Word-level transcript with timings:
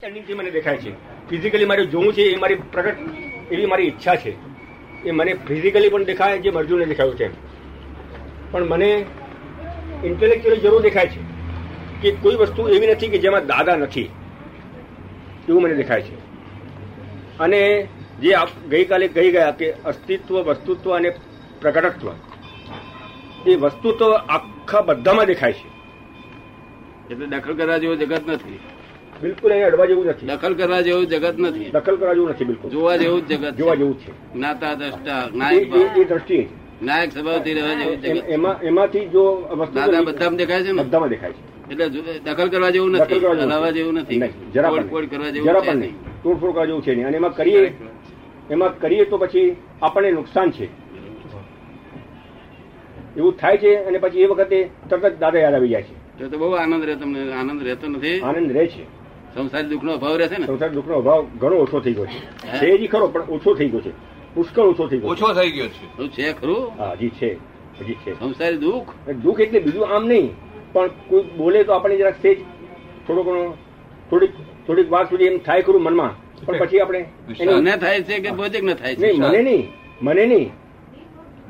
અંડરસ્ટેન્ડિંગથી 0.00 0.34
મને 0.34 0.50
દેખાય 0.50 0.76
છે 0.76 0.90
ફિઝિકલી 1.28 1.64
મારે 1.64 1.86
જોવું 1.86 2.12
છે, 2.12 2.22
એ 2.22 2.36
મારી 2.36 2.54
પ્રગટ, 2.54 2.96
એવી 3.50 3.66
મારી 3.66 3.82
ઈચ્છા 3.82 4.16
છે. 4.16 4.32
એ 5.02 5.10
મને 5.10 5.34
ફિઝિકલી 5.34 5.88
પણ 5.88 6.04
દેખાય, 6.04 6.38
જે 6.38 6.50
અર્જુનને 6.50 6.86
દેખાયું 6.86 7.16
છે. 7.16 7.30
પણ 8.52 8.64
મને 8.64 9.06
ઇન્ટેલેક્ચ્યુઅલી 10.04 10.60
જરૂર 10.60 10.82
દેખાય 10.82 11.06
છે 11.06 11.20
કે 12.02 12.16
કોઈ 12.22 12.34
વસ્તુ 12.34 12.68
એવી 12.68 12.86
નથી 12.86 13.08
કે 13.08 13.18
જેમાં 13.18 13.46
દાદા 13.46 13.76
નથી. 13.76 14.10
એવું 15.48 15.62
મને 15.62 15.74
દેખાય 15.74 16.02
છે. 16.02 16.14
અને 17.38 17.88
જે 18.20 18.34
આપ 18.34 18.48
ગઈકાલે 18.70 19.08
કહી 19.08 19.30
ગયા 19.30 19.50
કે 19.50 19.72
અસ્તિત્વ, 19.72 20.42
વસ્તુત્વ 20.42 20.96
અને 20.96 21.10
પ્રકટત્વ 21.60 22.12
એ 23.46 23.54
વસ્તુ 23.54 23.92
તો 23.92 24.10
આખા 24.10 24.80
બધામાં 24.80 25.24
દેખાય 25.24 25.52
છે. 25.52 25.68
એટલે 27.10 27.26
દખલ 27.26 27.54
કરવા 27.56 27.78
જેવો 27.78 27.94
જગત 27.94 28.28
નથી. 28.28 28.58
બિલકુલ 29.22 29.50
અહીંયા 29.50 29.66
અડવા 29.66 29.86
જેવું 29.86 30.06
નથી. 30.06 30.26
દખલ 30.26 30.54
કરવા 30.54 30.80
જેવું 30.80 31.06
જગત 31.06 31.38
નથી. 31.38 31.70
દખલ 31.70 31.96
કરવા 31.96 32.14
જેવું 32.14 32.30
નથી 32.30 32.44
બિલકુલ. 32.44 32.70
જોવા 32.70 32.96
જેવું 32.96 33.28
જ 33.28 33.32
જગત 33.32 33.56
જોવા 33.56 33.74
જેવું 33.74 34.00
છે. 34.00 34.10
જ્ઞાતા 34.34 34.74
દ્રષ્ટા 34.74 35.28
નાયક 35.34 35.74
એ. 35.98 36.04
દ્રષ્ટિએ 36.04 36.48
નાયક 36.82 37.12
સ્વભાવથી 37.12 37.54
રહેવા 37.54 37.74
જેવું 37.74 38.00
જગત 38.00 38.28
એમાં 38.28 38.60
એમાંથી 38.62 39.06
જો 39.06 39.24
દાદા 39.74 40.00
બધામાં 40.00 40.36
દેખાય 40.36 40.62
છે 40.62 40.72
બધામાં 40.72 41.08
દેખાય 41.08 41.32
છે. 41.32 41.72
એટલે 41.72 42.18
દખલ 42.24 42.48
કરવા 42.48 42.70
જેવું 42.70 42.90
નથી. 42.90 43.14
હલાવવા 43.14 43.70
જેવું 43.70 43.94
નથી. 43.94 44.20
જરા 44.54 44.70
તોડફોડ 44.70 45.10
કરવા 45.10 45.30
જેવું 45.30 45.48
જરા 45.48 45.60
પણ 45.60 45.76
નહીં. 45.76 45.94
તોડફોડ 46.22 46.52
કરવા 46.52 46.64
જેવું 46.64 46.82
છે 46.82 46.94
નહીં. 46.94 47.06
અને 47.06 47.16
એમાં 47.16 47.34
કરીએ 47.34 47.72
એમાં 48.50 48.78
કરીએ 48.78 49.04
તો 49.04 49.16
પછી 49.16 49.56
આપણને 49.82 50.10
નુકસાન 50.10 50.50
છે. 50.50 50.64
એવું 53.16 53.36
થાય 53.36 53.56
છે 53.56 53.74
અને 53.74 53.98
પછી 53.98 54.20
એ 54.20 54.26
વખતે 54.26 54.70
તરત 54.90 55.06
જ 55.06 55.18
દાદા 55.18 55.38
યાદ 55.38 55.54
આવી 55.54 55.68
જાય 55.68 55.82
છે. 55.82 56.18
તો 56.18 56.28
તો 56.28 56.38
બહુ 56.38 56.50
આનંદ 56.52 56.84
રહે 56.84 56.94
તમને 56.94 57.32
આનંદ 57.32 57.62
રહેતો 57.62 57.86
નથી. 57.88 58.20
આનંદ 58.20 58.52
રહે 58.52 58.66
છે. 58.66 58.99
સંસારી 59.34 59.68
દુઃખનો 59.68 59.92
અભાવ 59.92 60.16
રહેશે 60.16 60.38
ને? 60.38 60.46
સંસાર 60.46 60.70
દુઃખનો 60.70 60.94
અભાવ 60.94 61.26
ઘણો 61.40 61.56
ઓછો 61.56 61.80
થઈ 61.80 61.94
ગયો 61.94 62.06
છે. 62.06 62.20
છે 62.60 62.66
હજી 62.74 62.88
ખરો 62.88 63.08
પણ 63.08 63.24
ઓછો 63.28 63.54
થઈ 63.54 63.68
ગયો 63.68 63.80
છે. 63.80 63.92
પુષ્કળ 64.34 64.60
ઓછો 64.62 64.88
થઈ 64.88 64.98
ગયો 64.98 65.10
ઓછો 65.10 65.34
થઈ 65.34 65.50
ગયો 65.50 65.68
છે. 65.68 66.08
છે 66.08 66.32
ખરું? 66.32 66.70
હા 66.78 66.94
હજી 66.94 67.10
છે. 67.10 67.30
હજી 67.80 67.96
છે. 68.04 68.14
સંસારી 68.14 68.58
દુઃખ? 68.58 68.90
દુઃખ 69.22 69.40
એટલે 69.40 69.60
બીજું 69.60 69.94
આમ 69.94 70.06
નહીં 70.06 70.30
પણ 70.72 70.88
કોઈ 71.08 71.22
બોલે 71.36 71.64
તો 71.64 71.72
આપણે 71.72 71.96
જરાક 71.96 72.16
સેજ 72.22 72.38
થોડો 73.06 73.22
ઘણો 73.22 73.54
થોડીક 74.10 74.32
થોડીક 74.66 74.90
વાર 74.90 75.06
સુધી 75.08 75.26
એમ 75.26 75.38
થાય 75.38 75.62
ખરું 75.62 75.82
મનમાં. 75.82 76.12
પણ 76.46 76.58
પછી 76.58 76.80
આપણે 76.80 77.00
એને 77.38 77.76
થાય 77.76 78.02
છે 78.02 78.20
કે 78.20 78.30
ભોજક 78.32 78.62
ને 78.62 78.74
થાય 78.74 78.94
છે? 78.96 79.12
મને 79.12 79.42
નહીં 79.42 79.68
મને 80.02 80.26
નહીં. 80.26 80.50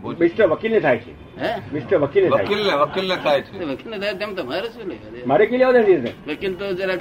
મિસ્ટર 0.05 0.47
વકીલને 0.47 0.81
થાય 0.81 0.97
છે. 0.97 1.11
હે? 1.41 1.61
મિસ્ટર 1.73 1.99
વકીલને 1.99 2.31
થાય 2.31 2.45
છે. 2.45 2.49
વકીલ 2.49 2.75
વકીલ 2.75 3.09
ને 3.09 3.17
થાય 3.17 3.41
છે. 3.41 3.65
વકીલ 3.65 3.91
ને 3.91 3.99
થાય 3.99 4.15
તેમ 4.15 4.35
તમારે 4.35 4.69
શું 4.69 4.89
લે 4.89 4.97
મારે 5.27 5.47
કે 5.47 5.59
લેવા 5.59 5.73
નથી 5.73 5.97
વકીલ 6.29 6.55
તો 6.55 6.73
જરા 6.73 6.95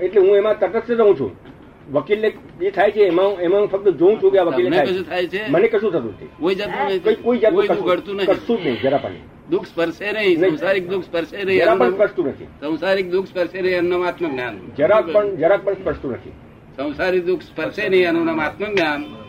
એટલે 0.00 0.20
હું 0.20 0.36
એમાં 0.36 0.58
તટસ્થ 0.58 0.90
રહું 0.90 1.20
છું. 1.20 1.36
વકીલને 1.92 2.30
જે 2.30 2.70
થાય 2.70 2.90
છે 2.90 3.00
એમાં 3.00 3.32
એમાં 3.32 3.60
હું 3.60 3.68
ફક્ત 3.68 3.88
જોઉં 3.88 4.22
છું 4.22 4.32
કે 4.32 4.38
આ 4.38 4.42
વકીલ 4.42 4.70
થાય 4.70 4.86
કશું 4.86 5.08
થાય 5.08 5.26
છે? 5.26 5.48
મને 5.48 5.68
કશું 5.68 5.92
થતું 5.92 6.08
નથી. 6.08 6.28
કોઈ 6.40 6.54
જાતનું 6.54 6.86
નહીં. 6.86 7.04
કોઈ 7.04 7.14
કોઈ 7.14 7.38
જાતનું 7.38 7.64
ઘડતું 7.64 8.16
નહીં 8.16 8.26
કશું 8.26 8.62
જ 8.62 8.66
નહીં 8.66 8.80
જરા 8.80 8.98
પણ. 8.98 9.10
દુઃખ 9.50 9.66
સ્પર્શે 9.66 10.12
નહીં. 10.12 10.40
સંસારિક 10.40 10.88
દુઃખ 10.88 11.04
સ્પર્શે 11.04 11.36
જરા 11.36 11.44
નહીં 11.44 11.64
પણ 11.64 11.72
એમનું- 11.72 11.94
સ્પર્શતું 11.94 12.26
નથી. 12.26 12.44
સંસારિક 12.44 13.10
દુઃખ 13.10 13.26
સ્પર્શે 13.26 13.62
નહીં 13.62 13.74
એમનું 13.74 14.06
આત્મજ્ઞાન. 14.06 14.58
જરાક 14.78 15.12
પણ 15.12 15.36
જરાક 15.36 15.64
પણ 15.64 15.74
સ્પર્શતું 15.74 16.12
નથી. 16.12 16.30
સંસારી 16.76 17.20
દુઃખ 17.20 17.40
સ્પર્શે 17.40 17.88
નહીં 17.88 18.08
એનું 18.08 18.24
નામ 18.24 18.40
આત્મજ્ઞાન. 18.40 19.21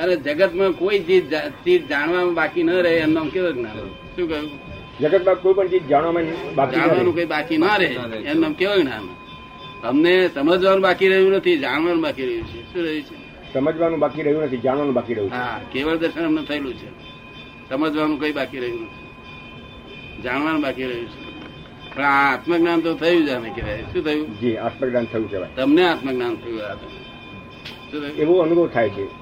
અને 0.00 0.16
જગતમાં 0.16 0.72
કોઈ 0.72 0.98
ચીજ 0.98 1.34
ચીજ 1.64 1.88
જાણવામાં 1.88 2.34
બાકી 2.34 2.62
ન 2.62 2.70
રહે 2.70 2.90
એનું 2.90 3.30
કેવો 3.30 3.46
કેવું 3.46 3.54
જ્ઞાન? 3.54 3.88
શું 4.16 4.28
કહ્યું? 4.28 4.50
જગતમાં 5.00 5.34
કોઈ 5.34 5.54
પણ 5.54 5.68
ચીજ 5.68 5.86
જાણવામાં 5.86 6.24
જાણવાનું. 6.72 7.14
કઈ 7.14 7.24
બાકી 7.24 7.58
ના 7.58 7.76
રહે 7.76 7.86
એનું 7.86 8.54
કેવો 8.54 8.72
કેવું 8.72 8.84
જ્ઞાન? 8.84 9.08
અમને 9.88 10.28
સમજવાનું 10.28 10.82
બાકી 10.82 11.08
રહ્યું 11.08 11.32
નથી 11.32 11.58
જાણવાનું 11.58 12.02
બાકી 12.02 12.24
રહ્યું 12.24 12.46
છે. 12.46 12.72
શું 12.72 12.82
રહ્યું 12.82 13.02
છે? 13.02 13.52
સમજવાનું 13.52 13.98
બાકી 13.98 14.22
રહ્યું 14.22 14.42
નથી 14.42 14.56
જાણવાનું 14.56 14.94
બાકી 14.94 15.14
રહ્યું 15.14 15.32
હા 15.32 15.60
કેવળ 15.72 15.96
દર્શન 15.96 16.26
અમને 16.26 16.42
થયેલું 16.42 16.74
છે. 16.74 16.88
સમજવાનું 17.68 18.20
કઈ 18.20 18.32
બાકી 18.32 18.58
રહ્યું 18.58 18.82
નથી. 18.82 20.22
જાણવાનું 20.22 20.62
બાકી 20.62 20.84
રહ્યું 20.84 21.06
છે. 21.06 21.30
પણ 21.94 22.02
આ 22.02 22.32
આત્મજ્ઞાન 22.32 22.80
તો 22.80 22.94
થયું 22.94 23.26
જ 23.26 23.28
આને 23.28 23.50
કહેવાય. 23.50 23.82
શું 23.82 24.04
થયું? 24.04 24.40
જી 24.40 24.56
આત્મજ્ઞાન 24.56 25.04
થયું 25.04 25.30
કહેવાય. 25.30 25.48
તમને 25.56 25.88
આત્મજ્ઞાન 25.88 26.34
થયું? 26.34 26.60
એવો 28.16 28.38
અનુભવ 28.38 28.68
થાય 28.68 28.88
છે. 28.88 29.19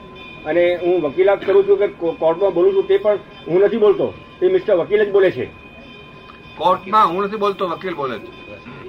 અને 0.48 0.62
હું 0.76 1.02
વકીલાત 1.02 1.46
કરું 1.46 1.68
છું 1.68 1.78
કે 1.78 1.86
કોર્ટમાં 1.86 2.54
બોલું 2.54 2.74
છું 2.74 2.88
તે 2.88 2.98
પણ 2.98 3.18
હું 3.48 3.60
નથી 3.60 3.76
બોલતો. 3.76 4.06
તે 4.40 4.48
મિસ્ટર 4.48 4.74
વકીલ 4.74 5.04
જ 5.04 5.10
બોલે 5.10 5.30
છે. 5.30 5.46
કોર્ટમાં 6.56 7.08
હું 7.08 7.24
નથી 7.24 7.36
બોલતો 7.36 7.68
વકીલ 7.68 7.94
બોલે 7.94 8.18
છે. 8.18 8.30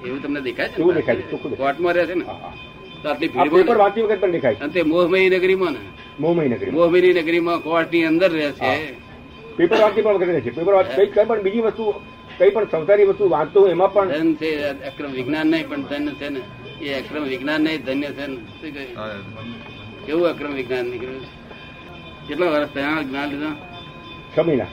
એવું 0.07 0.21
તમને 0.23 0.41
દેખાય 0.41 0.69
છે 0.69 0.77
એવું 0.77 0.93
દેખાય 0.93 1.15
છે, 1.15 1.37
કોર્ટમાં 1.55 1.93
રહે 1.93 2.05
છે 2.05 2.13
ને. 2.13 2.25
આટલી 2.25 3.27
પેપર 3.27 3.49
ભીડમાં 3.49 3.91
વખત 4.03 4.19
પણ 4.19 4.31
દેખાય 4.31 4.55
છે. 4.55 4.59
અને 4.59 4.73
તે 4.73 4.83
મોહમયી 4.83 5.29
નગરીમાં 5.29 5.71
ને? 5.71 5.79
મોહમય 6.19 6.47
નગરી 6.47 6.71
મોહમયી 6.71 7.13
નગરીમાં 7.13 7.59
કોર્ટની 7.59 8.05
અંદર 8.05 8.31
રહે 8.31 8.51
છે. 8.51 8.93
પેપર 9.57 9.77
વાંચતી 9.81 10.01
પણ 10.01 10.13
વખત 10.13 10.27
રહે 10.27 10.41
છે. 10.41 10.55
પેપર 10.55 10.73
વાંચ 10.73 10.87
કઈ 10.95 11.05
કઈ 11.05 11.25
પણ 11.25 11.41
બીજી 11.41 11.61
વસ્તુ 11.61 11.83
કઈ 12.37 12.49
પણ 12.49 12.65
સંસારી 12.65 13.03
વસ્તુ 13.03 13.29
વાંચતો 13.29 13.61
હોય 13.61 13.71
એમાં 13.71 13.93
પણ 13.93 14.09
ધન 14.09 14.33
છે 14.33 14.49
અક્રમ 14.89 15.11
વિજ્ઞાન 15.11 15.47
નહીં 15.47 15.69
પણ 15.69 15.81
ધન 15.81 16.09
છે 16.09 16.29
ને? 16.29 16.41
એ 16.81 16.93
અક્રમ 16.93 17.23
વિજ્ઞાન 17.23 17.61
નહીં 17.61 17.83
ધન્ય 17.83 18.07
છે 18.07 18.25
ને? 18.27 18.37
કેવું 20.05 20.27
અક્રમ 20.27 20.53
વિજ્ઞાન 20.53 20.85
નીકળ્યું? 20.85 21.25
છે? 21.25 21.38
કેટલા 22.29 22.49
વર્ષ 22.53 22.71
થયા 22.73 23.03
જ્ઞાન 23.09 23.29
લીધા? 23.29 23.55
છ 24.33 24.37
મહિના. 24.47 24.69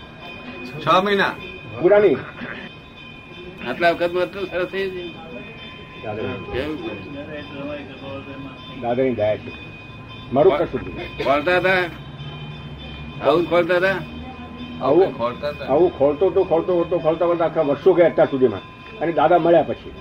છ 0.83 0.87
મહિના? 1.05 1.33
પૂરા 1.81 1.99
નહીં 1.99 2.19
આટલા 3.69 3.91
વખતમાં 3.91 4.25
એટલું 4.27 4.47
સરસ 4.51 4.69
થઈ 4.73 4.91
જાય 4.91 5.11
દાદાની 6.03 6.39
કેવું? 6.53 6.77
છે? 6.83 8.81
દાદાની 8.83 9.15
દયા 9.21 9.37
છે. 9.37 9.51
મારું 10.33 10.53
કશું 10.59 10.81
ખોલતા 11.25 11.57
હતા? 11.57 11.83
આવું 13.27 13.45
ખોલતા 13.51 13.77
હતા? 13.77 13.97
આવું 14.83 15.19
ખોલતા 15.19 15.49
હતા. 15.49 15.67
આવું 15.73 15.99
ખોલતો 15.99 16.31
તો 16.31 16.43
ખોલતો 16.45 16.73
હતો 16.81 16.99
ખોલતા 16.99 17.27
ખોલતા 17.27 17.45
આખા 17.45 17.67
વર્ષો 17.71 17.91
ગયા 17.93 18.11
અત્યાર 18.11 18.31
સુધીમાં. 18.31 18.65
અને 19.01 19.13
દાદા 19.13 19.39
મળ્યા 19.39 19.63
પછી. 19.63 19.93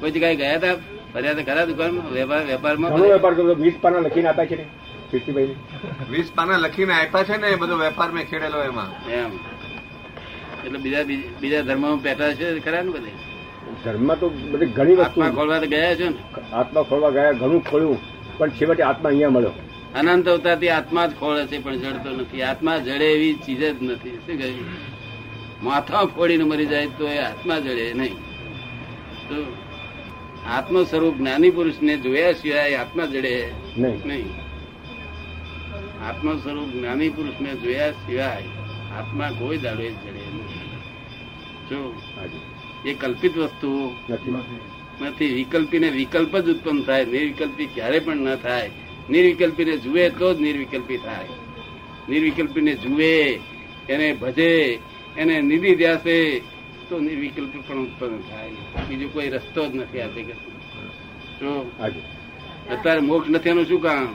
પછી 0.00 0.20
કઈ 0.20 0.36
ગયા 0.36 0.56
હતા? 0.56 0.74
ફર્યા 1.14 1.32
હતા 1.32 1.46
ખરા 1.48 1.64
દુકાનમાં? 1.64 2.12
વેપાર 2.12 2.42
વેપારમાં 2.46 3.00
વેપાર 3.00 3.34
કરતો 3.34 3.54
વીસ 3.64 3.74
પાના 3.82 3.98
લખીને 3.98 4.28
આપ્યા 4.28 4.46
છે 4.46 4.56
ને. 4.56 4.66
કીર્તિભાઈ 5.10 5.54
વીસ 6.10 6.32
પાના 6.34 6.56
લખીને 6.56 6.92
આપ્યા 6.92 7.24
છે 7.24 7.36
ને 7.36 7.48
એ 7.48 7.56
બધો 7.56 7.76
વેપાર 7.76 8.12
મેં 8.12 8.24
ખેડેલો 8.30 8.62
એમાં. 8.62 9.10
એમ. 9.10 9.30
એટલે 10.66 10.78
બીજા 10.78 11.02
બીજા 11.40 11.62
ધર્મમાં 11.62 12.02
પેટા 12.02 12.32
છે 12.32 12.58
ખરા 12.58 12.82
ને 12.82 12.90
બધે? 12.90 13.12
ધર્મ 13.84 14.14
તો 14.14 14.28
બધી 14.28 14.66
ઘણી 14.66 14.94
વસ્તુ 14.94 15.02
આત્મા 15.02 15.30
ખોલવા 15.30 15.58
તો 15.58 15.66
ગયા 15.66 15.94
છે 15.94 16.08
ને? 16.08 16.16
આત્મા 16.52 16.82
ખોલવા 16.82 17.10
ગયા 17.10 17.32
ઘણું 17.32 17.64
ખોલ્યું 17.64 17.98
પણ 18.38 18.50
છેવટે 18.50 18.82
આત્મા 18.82 19.08
અહીંયા 19.08 19.30
મળ્યો. 19.30 19.52
અનંત 19.94 20.28
અવતારથી 20.28 20.68
આત્મા 20.68 21.06
જ 21.06 21.12
ખોળે 21.20 21.46
છે 21.46 21.62
પણ 21.62 21.76
જડતો 21.76 22.10
નથી. 22.10 22.42
આત્મા 22.42 22.78
જડે 22.78 23.06
એવી 23.12 23.34
ચીજ 23.34 23.78
જ 23.78 23.82
નથી. 23.82 24.10
શું 24.10 24.38
કહ્યું 24.38 24.66
માથા 25.62 26.04
ફોડીને 26.04 26.44
મરી 26.44 26.66
જાય 26.66 26.86
તો 26.86 27.08
એ 27.08 27.18
આત્મા 27.18 27.58
જડે 27.58 27.94
નહીં. 27.94 28.16
તો 29.28 29.56
આત્મ 30.50 30.84
સ્વરૂપ 30.84 31.16
જ્ઞાની 31.16 31.50
પુરુષને 31.50 31.96
જોયા 31.96 32.32
સિવાય 32.32 32.74
આત્મા 32.74 33.06
જડે 33.06 33.50
નહીં. 33.78 34.00
નહીં. 34.06 34.47
આત્મ 36.02 36.38
સ્વરૂપ 36.38 36.68
જ્ઞાની 36.68 37.08
પુરુષને 37.08 37.54
જોયા 37.54 37.90
સિવાય 37.90 38.42
આત્મા 38.98 39.30
કોઈ 39.38 39.58
દાડો 39.58 39.82
જડે 39.82 40.10
નહીં 40.10 40.68
જો 41.68 42.00
એ 42.86 42.94
કલ્પિત 42.94 43.38
વસ્તુ 43.38 43.96
નથી. 44.10 45.34
વિકલ્પી 45.34 45.78
ને 45.78 45.90
વિકલ્પ 45.90 46.36
જ 46.36 46.50
ઉત્પન્ન 46.50 46.82
થાય. 46.82 47.04
નિર્વિકલ્પી 47.04 47.66
ક્યારે 47.66 47.98
પણ 47.98 48.16
ના 48.16 48.36
થાય. 48.36 48.70
નિર્વિકલ્પીને 49.10 49.76
જુએ 49.76 50.10
તો 50.10 50.34
જ 50.34 50.40
નિર્વિકલ્પી 50.40 50.96
થાય. 50.96 51.28
નિર્વિકલ્પીને 52.08 52.74
જુએ 52.74 53.40
એને 53.88 54.12
ભજે 54.12 54.78
એને 55.16 55.40
નિધિ 55.40 55.74
ધ્યાસે 55.74 56.42
તો 56.88 56.98
નિર્વિકલ્પી 56.98 57.58
પણ 57.58 57.78
ઉત્પન્ન 57.78 58.18
થાય. 58.18 58.50
બીજું 58.88 59.12
કોઈ 59.12 59.28
રસ્તો 59.28 59.68
જ 59.68 59.74
નથી 59.74 60.00
આ 60.00 60.06
જગત 60.06 60.40
જો 61.40 61.70
અત્યારે 62.70 63.00
મોક્ષ 63.00 63.30
નથી 63.30 63.48
એનું 63.48 63.66
શું 63.66 63.82
કામ 63.82 64.08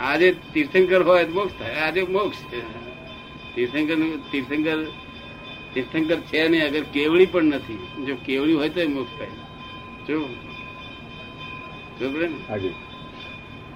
આજે 0.00 0.34
તીર્થંકર 0.54 1.02
હોય 1.02 1.24
તો 1.24 1.32
મોક્ષ 1.32 1.58
થાય. 1.58 1.74
આજે 1.74 2.02
મોક્ષ 2.02 2.36
છે. 2.36 2.60
તીર્થંકર 3.54 3.96
તીર્થંકર 4.32 4.84
તીર્થંકર 5.74 6.16
છે 6.16 6.48
નહીં 6.48 6.66
અગર 6.66 6.82
કેવડી 6.82 7.26
પણ 7.26 7.44
નથી. 7.44 8.04
જો 8.06 8.14
કેવડી 8.24 8.52
હોય 8.52 8.68
તો 8.68 8.88
મોક્ષ 8.88 9.18
થાય. 9.18 9.30
જો 10.08 10.28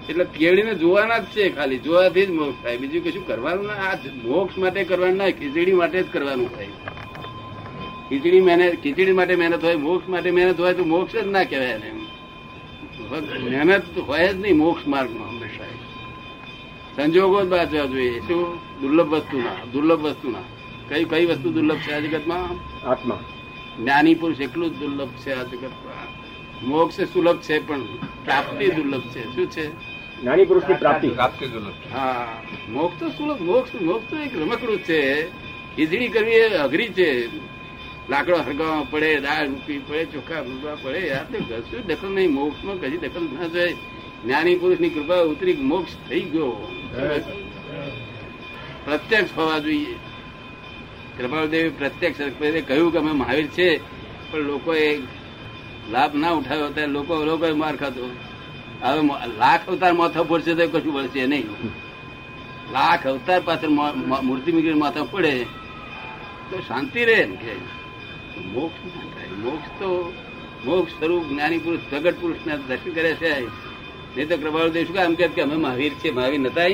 એટલે 0.09 0.25
કેવડીને 0.25 0.75
જોવાના 0.75 1.19
જ 1.19 1.25
છે 1.25 1.51
ખાલી. 1.51 1.79
જોવાથી 1.79 2.27
જ 2.27 2.31
મોક્ષ 2.31 2.63
થાય. 2.63 2.77
બીજું 2.77 3.05
કશું 3.05 3.27
કરવાનું 3.27 3.67
ના. 3.67 3.73
આ 3.73 3.97
મોક્ષ 4.25 4.59
માટે 4.59 4.85
કરવાનું 4.85 5.17
ના 5.17 5.31
ખીચડી 5.31 5.73
માટે 5.73 6.03
જ 6.03 6.07
કરવાનું 6.13 6.57
થાય. 6.57 6.69
ખીચડી 8.09 8.41
મહેનત 8.41 8.81
ખીચડી 8.83 9.13
માટે 9.13 9.37
મહેનત 9.37 9.65
હોય 9.65 9.77
મોક્ષ 9.77 10.09
માટે 10.09 10.31
મહેનત 10.31 10.61
હોય 10.61 10.75
તો 10.75 10.85
મોક્ષ 10.85 11.17
જ 11.17 11.27
ના 11.27 11.45
કહેવાય 11.45 11.69
એને. 11.69 11.91
મહેનત 13.67 13.99
હોય 13.99 14.33
જ 14.33 14.41
નહીં 14.41 14.57
મોક્ષ 14.57 14.87
માર્ગમાં 14.87 15.29
હંમેશા. 15.29 15.65
સંજોગો 16.99 17.45
જ 17.45 17.49
બાજવા 17.49 17.85
જોઈએ. 17.85 18.21
શું? 18.21 18.59
દુર્લભ 18.81 19.15
વસ્તુના. 19.15 19.65
દુર્લભ 19.73 20.01
વસ્તુના. 20.01 20.39
કઈ 20.89 21.05
કઈ 21.05 21.27
વસ્તુ 21.27 21.51
દુર્લભ 21.51 21.77
છે 21.77 21.93
આ 21.93 21.99
જગતમાં? 21.99 22.49
આત્મા. 22.89 23.21
જ્ઞાની 23.79 24.15
પુરુષ 24.15 24.41
એટલું 24.41 24.71
જ 24.71 24.79
દુર્લભ 24.79 25.09
છે 25.09 25.33
આ 25.33 25.43
જગતમાં. 25.43 26.19
મોક્ષ 26.69 27.01
સુલભ 27.01 27.37
છે 27.39 27.67
પણ 27.67 27.85
પ્રાપ્તિ 28.25 28.71
દુર્લભ 28.71 29.01
છે. 29.01 29.25
શું 29.35 29.51
છે? 29.51 29.71
જ્ઞાની 30.21 30.45
પુરુષની 30.45 30.75
પ્રાપ્તિ 30.75 31.09
પ્રાપ્તિ. 31.09 31.47
દુર્લભ 31.47 31.97
હા. 31.97 32.43
મોક્ષ 32.69 33.01
તો 33.01 33.09
સુલભ 33.09 33.41
મોક્ષ 33.41 33.83
મોક્ષ 33.83 34.11
તો 34.11 34.17
એક 34.17 34.37
રમકડું 34.37 34.79
છે. 34.79 35.29
ખીચડી 35.77 36.09
કરવી 36.09 36.31
એ 36.31 36.49
અઘરી 36.49 36.89
છે. 36.89 37.29
લાકડો 38.11 38.37
હરગાવવા 38.37 38.87
પડે 38.91 39.21
દાળ 39.21 39.49
મૂકવી 39.49 39.79
પડે 39.79 40.05
ચોખા 40.05 40.43
મૂકવા 40.43 40.77
પડે. 40.83 41.11
આ 41.11 41.23
તો 41.23 41.39
કશું 41.39 41.87
દખલ 41.87 42.09
નહીં. 42.09 42.31
મોક્ષમાં 42.31 42.81
કદી 42.81 42.99
દખલ 42.99 43.23
ના 43.23 43.49
જાય 43.49 43.75
જ્ઞાની 44.25 44.57
પુરુષની 44.57 44.89
કૃપા 44.89 45.21
ઉતરી 45.21 45.53
મોક્ષ 45.53 45.93
થઈ 46.09 46.21
ગયો. 46.21 46.51
પ્રત્યક્ષ 48.85 49.39
હોવા 49.39 49.59
જોઈએ. 49.59 49.95
કૃપાળદેવી 51.19 51.71
પ્રત્યક્ષ 51.71 52.19
કહ્યું 52.67 52.93
કે 52.93 52.99
અમે 52.99 53.13
મહાવીર 53.13 53.47
છે 53.47 53.69
પણ 54.31 54.39
લોકોએ 54.39 54.99
લાભ 55.91 56.15
ના 56.15 56.31
ઉઠાવ્યો 56.31 56.69
ત્યારે 56.69 56.93
લોકો 56.93 57.25
લોકો 57.25 57.55
માર 57.55 57.77
ખાતો 57.77 58.05
હવે 58.83 59.01
લાખ 59.39 59.69
અવતાર 59.69 59.93
માથા 59.93 60.23
પડશે 60.23 60.55
તો 60.55 60.69
કશું 60.69 60.95
પડશે 60.95 61.27
નહીં. 61.27 61.47
લાખ 62.73 63.07
અવતાર 63.07 63.41
પાછળ 63.45 63.69
મૂર્તિ 63.69 64.53
મૂકીને 64.53 64.75
માથા 64.75 65.05
પડે 65.05 65.45
તો 66.51 66.59
શાંતિ 66.61 67.05
રહે 67.05 67.25
ને 67.25 67.37
કે. 67.37 67.55
મોક્ષ 68.53 68.85
ના 68.87 69.03
થાય. 69.15 69.29
મોક્ષ 69.39 69.69
તો 69.79 70.13
મોક્ષ 70.65 70.93
સ્વરૂપ 70.93 71.25
જ્ઞાની 71.25 71.59
પુરુષ 71.59 71.81
પ્રગટ 71.91 72.21
પુરુષ 72.21 72.47
ના 72.47 72.57
દર્શન 72.57 72.91
કરે 72.91 73.13
છે. 73.15 73.68
નહીં 74.17 74.29
તો 74.29 74.37
કૃપાળદેવ 74.37 74.85
શું 74.85 74.97
કામ 74.97 75.15
કે 75.15 75.43
અમે 75.43 75.57
મહાવીર 75.57 75.93
છીએ 75.95 76.11
મહાવીર 76.11 76.41
નતા. 76.41 76.69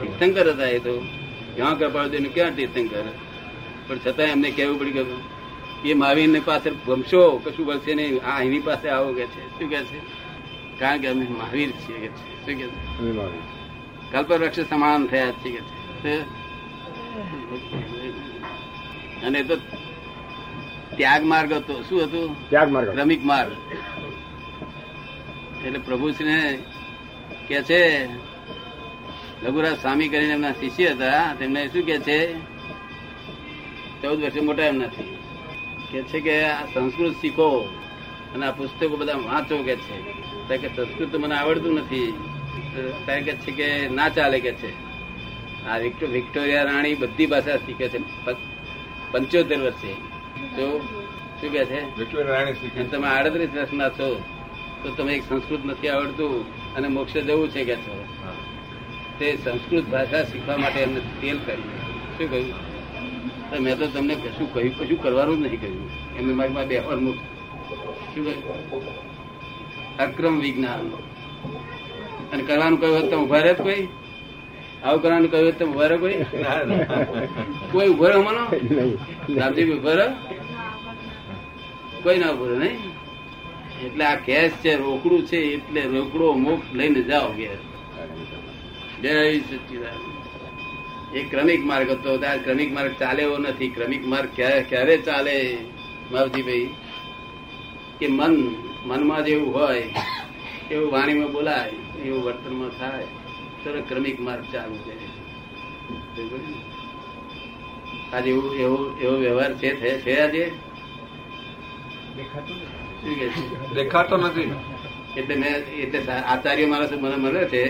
તીર્થંકર 0.00 0.50
હતા 0.50 0.66
એ 0.66 0.78
તો. 0.78 1.06
ક્યાં 1.54 1.78
કૃપાળુ 1.78 2.08
દેવ 2.08 2.30
ક્યાં 2.34 2.50
તીર્થંકર? 2.50 3.02
પણ 3.86 3.98
છતાં 3.98 4.26
એમને 4.26 4.50
કહેવું 4.50 4.78
પડ્યું 4.80 4.94
કે 4.94 5.90
એ 5.90 5.94
મહાવીર 5.94 6.28
ને 6.28 6.40
પાસે 6.40 6.70
ગમશો 6.70 7.40
કશું 7.44 7.66
બળશે 7.66 7.94
નહીં. 7.94 8.20
આ 8.26 8.42
એની 8.42 8.58
પાસે 8.58 8.88
આવો 8.88 9.12
કે 9.12 9.26
છે? 9.26 9.58
શું 9.58 9.68
કે 9.70 9.84
છે? 9.84 9.98
કારણ 10.78 10.98
કે 10.98 11.08
અમે 11.08 11.26
મહાવીર 11.28 11.70
છીએ 11.70 11.98
કે 11.98 12.08
છે? 12.08 12.46
શું 12.46 12.54
કે 12.54 12.66
છે? 12.66 14.12
કલ્પવૃક્ષ 14.12 14.60
સમાન 14.60 15.06
થયા 15.06 15.30
છે 15.30 15.50
કે 15.50 15.60
છે? 16.02 16.20
અને 19.22 19.42
તો 19.42 19.56
ત્યાગ 20.96 21.24
માર્ગ 21.24 21.52
હતો. 21.52 21.82
શું 21.88 22.02
હતું? 22.02 22.50
ત્યાગ 22.50 22.70
માર્ગ 22.70 22.90
ક્રમિક 22.90 23.24
માર્ગ. 23.24 23.52
એટલે 25.66 25.78
પ્રભુશ્રીને 25.78 26.58
કે 27.48 27.62
છે 27.62 28.06
લઘુરાજ 29.42 29.80
સ્વામી 29.80 30.08
કરીને 30.08 30.32
એમના 30.32 30.52
શિષ્ય 30.52 30.88
હતા 30.88 31.34
તેમને 31.34 31.68
શું 31.68 31.82
કે 31.82 31.98
છે? 31.98 32.34
ચૌદ 34.02 34.22
વર્ષે 34.22 34.40
મોટા 34.40 34.64
એમ 34.64 34.76
નથી. 34.76 35.18
કે 35.92 36.02
છે 36.02 36.20
કે 36.20 36.44
આ 36.44 36.64
સંસ્કૃત 36.64 37.12
શીખો 37.12 37.60
અને 38.34 38.46
આ 38.46 38.50
પુસ્તકો 38.50 38.96
બધા 38.96 39.12
વાંચો 39.12 39.62
કે 39.62 39.76
છે. 39.76 40.56
કે 40.56 40.68
સંસ્કૃત 40.68 41.16
મને 41.16 41.34
આવડતું 41.34 41.74
નથી. 41.74 42.14
કારણ 43.06 43.22
કે 43.22 43.32
છે 43.32 43.50
કે 43.50 43.88
ના 43.88 44.08
ચાલે 44.08 44.40
કે 44.40 44.52
છે. 44.52 44.72
આ 45.68 45.78
વિક્ટોરિયા 46.10 46.62
રાણી 46.62 46.94
બધી 46.94 47.26
ભાષા 47.26 47.56
શીખે 47.56 47.88
છે. 47.88 47.98
પંચોતેર 49.10 49.60
વર્ષે. 49.60 49.92
તો 50.56 50.78
શું 51.40 51.50
કે 51.50 51.64
છે? 51.64 51.98
વિક્ટોરિયા 51.98 52.34
રાણી 52.34 52.52
શીખે 52.52 52.82
તમે 52.82 53.08
આડત્રીસ 53.08 53.48
વર્ષના 53.54 53.88
છો. 53.88 54.22
તો 54.82 54.90
તમે 54.90 55.14
એક 55.14 55.22
સંસ્કૃત 55.28 55.64
નથી 55.64 55.88
આવડતું 55.88 56.44
અને 56.74 56.88
મોક્ષ 56.88 57.12
જવું 57.12 57.50
છે 57.50 57.64
કે 57.64 57.76
છો? 57.76 58.04
તે 59.18 59.38
સંસ્કૃત 59.44 59.84
ભાષા 59.84 60.24
શીખવા 60.24 60.56
માટે 60.56 60.80
એમને 60.80 61.00
તેલ 61.20 61.38
કર્યું. 61.38 62.18
શું 62.18 62.30
કહ્યું? 62.30 63.62
મેં 63.62 63.78
તો 63.78 63.86
તમને 63.86 64.14
કશું 64.14 64.54
કહ્યું 64.54 64.78
કશું 64.78 65.02
કરવાનું 65.02 65.38
જ 65.38 65.46
નહીં 65.46 65.60
કહ્યું. 65.60 65.90
એમને 66.18 66.32
મારી 66.34 66.54
પાસે 66.54 66.68
બેહવાનું 66.68 67.04
મૂક. 67.04 67.16
શું 68.14 68.24
કહ્યું? 68.24 68.82
અક્રમ 69.98 70.40
વિજ્ઞાન. 70.40 70.80
અને 72.32 72.42
કરવાનું 72.42 72.80
કહ્યું 72.80 73.02
હોત? 73.02 73.10
તો 73.10 73.16
ઊભા 73.16 73.38
રહે 73.38 73.54
કોઈ? 73.54 73.88
આવું 74.84 75.02
કરવાનું 75.02 75.30
કહ્યું 75.30 75.58
તમે 75.58 75.72
ઊભા 75.72 75.86
રહે 75.86 75.96
કોઈ. 75.96 76.26
કોઈ 77.72 77.88
ઊભો 77.88 78.06
રહે 78.06 78.16
મનો 78.16 78.44
રામજી 79.40 79.72
ઊભો 79.72 79.92
રહે. 79.94 80.08
કોઈ 82.02 82.18
ના 82.18 82.30
ઊભો 82.30 82.44
રહે 82.44 82.58
નહીં? 82.58 82.87
એટલે 83.84 84.04
આ 84.04 84.14
ગેસ 84.14 84.50
છે, 84.50 84.76
રોકડું 84.76 85.26
છે, 85.26 85.36
એટલે 85.36 85.80
રોકડો 85.80 86.32
મોક્ષ 86.32 86.74
લઈને 86.74 87.02
જાઓ 87.02 87.32
સચિદાન 89.40 90.18
એ 91.16 91.22
ક્રમિક 91.22 91.64
માર્ગ 91.64 91.90
હતો 91.90 92.18
આ 92.18 92.36
ક્રમિક 92.36 92.72
માર્ગ 92.72 92.92
ચાલે 92.98 93.22
એવો 93.22 93.38
નથી. 93.38 93.68
ક્રમિક 93.68 94.06
માર્ગ 94.06 94.28
ક્યારે 94.36 94.62
ક્યારે 94.62 94.96
ચાલે, 94.98 95.58
માવજીભાઈ? 96.12 96.66
કે 98.00 98.06
મન, 98.06 98.54
મનમાં 98.84 99.24
જેવું 99.24 99.54
હોય, 99.54 99.90
એવું 100.70 100.92
વાણીમાં 100.92 101.32
બોલાય, 101.32 101.70
એવું 102.02 102.24
વર્તનમાં 102.24 102.68
થાય. 102.68 103.06
તો 103.64 103.82
ક્રમિક 103.88 104.20
માર્ગ 104.20 104.44
ચાલુ 104.52 104.76
છે? 104.76 104.96
આજે 108.12 108.30
એવું 108.30 108.54
એવો 108.56 108.98
એવો 109.00 109.16
વ્યવહાર 109.16 109.54
છે, 109.54 109.80
થયા 109.80 109.98
છે? 109.98 110.20
આજે 110.20 110.52
દેખાતું 112.16 112.87
દેખાતો 113.74 114.16
નથી. 114.16 114.50
એટલે 115.16 115.34
મેં 115.36 115.54
એટલે 115.84 116.00
આચાર્ય 116.32 116.66
મારા 116.66 116.98
મને 117.02 117.16
મળે 117.16 117.42
છે 117.52 117.62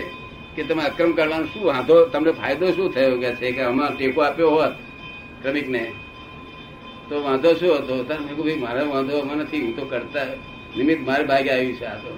કે 0.55 0.63
તમે 0.63 0.83
અક્રમ 0.83 1.11
કરવાનો 1.11 1.47
શું 1.53 1.63
વાંધો? 1.65 1.95
તમને 2.05 2.31
ફાયદો 2.31 2.71
શું 2.71 2.93
થયો 2.93 3.17
કે 3.23 3.29
છે 3.35 3.51
કે 3.51 3.61
અમારો 3.61 3.95
ટેકો 3.95 4.21
આપ્યો 4.21 4.49
હોત 4.49 4.73
ક્રમિક 5.41 5.67
ને 5.69 5.83
તો 7.09 7.15
વાંધો 7.23 7.53
શું 7.53 7.71
હતો? 7.77 8.03
તાર 8.03 8.19
મેં 8.19 8.33
કહું 8.35 8.45
ભાઈ 8.45 8.63
મારે 8.65 8.81
વાંધો 8.93 9.21
અમે 9.21 9.33
નથી. 9.43 9.61
હું 9.61 9.73
તો 9.75 9.85
કરતા 9.85 10.27
નિમિત્ત 10.77 11.01
મારે 11.07 11.23
ભાગે 11.23 11.49
આવ્યું 11.49 11.77
છે 11.79 11.85
આ 11.85 11.97
તો. 12.03 12.11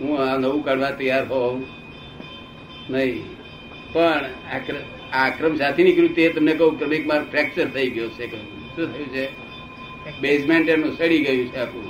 હું 0.00 0.14
આ 0.24 0.38
નવું 0.38 0.64
કાઢવા 0.64 0.90
તૈયાર 0.90 1.26
હોઉં 1.26 1.66
નહીં. 2.90 3.24
પણ 3.92 4.24
આ 4.54 5.24
આક્રમ 5.24 5.56
સાથે 5.56 5.80
નીકળ્યું 5.82 6.14
તે 6.14 6.28
તમને 6.28 6.52
કહું 6.54 6.78
ક્રમિક 6.78 7.06
માર 7.06 7.22
ફ્રેક્ચર 7.30 7.66
થઈ 7.74 7.88
ગયો 7.90 8.08
છે. 8.08 8.26
શું 8.74 8.86
થયું 8.92 9.08
છે? 9.14 9.24
બેઝમેન્ટ 10.20 10.68
એનું 10.68 10.96
સડી 10.96 11.24
ગયું 11.24 11.48
છે 11.48 11.58
આખું. 11.58 11.89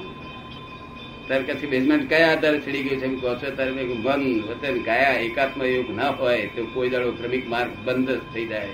તારે 1.30 1.42
પછી 1.42 1.66
બેઝમેન્ટ 1.66 2.08
કયા 2.08 2.32
આધારે 2.32 2.58
ચડી 2.58 2.82
ગયું 2.82 3.00
છે 3.00 3.04
એમ 3.04 3.14
કહો 3.16 3.34
છો? 3.34 3.50
તારે 3.50 3.70
મન 3.70 4.42
વતન 4.48 4.82
કાયા 4.82 5.10
એકાત્મ 5.10 5.64
યોગ 5.64 5.96
ના 5.96 6.10
હોય 6.10 6.46
તો 6.46 6.64
કોઈ 6.64 6.90
દાડો 6.90 7.12
ક્રમિક 7.12 7.48
માર્ગ 7.48 7.70
બંધ 7.84 8.10
જ 8.10 8.20
થઈ 8.34 8.46
જાય. 8.46 8.68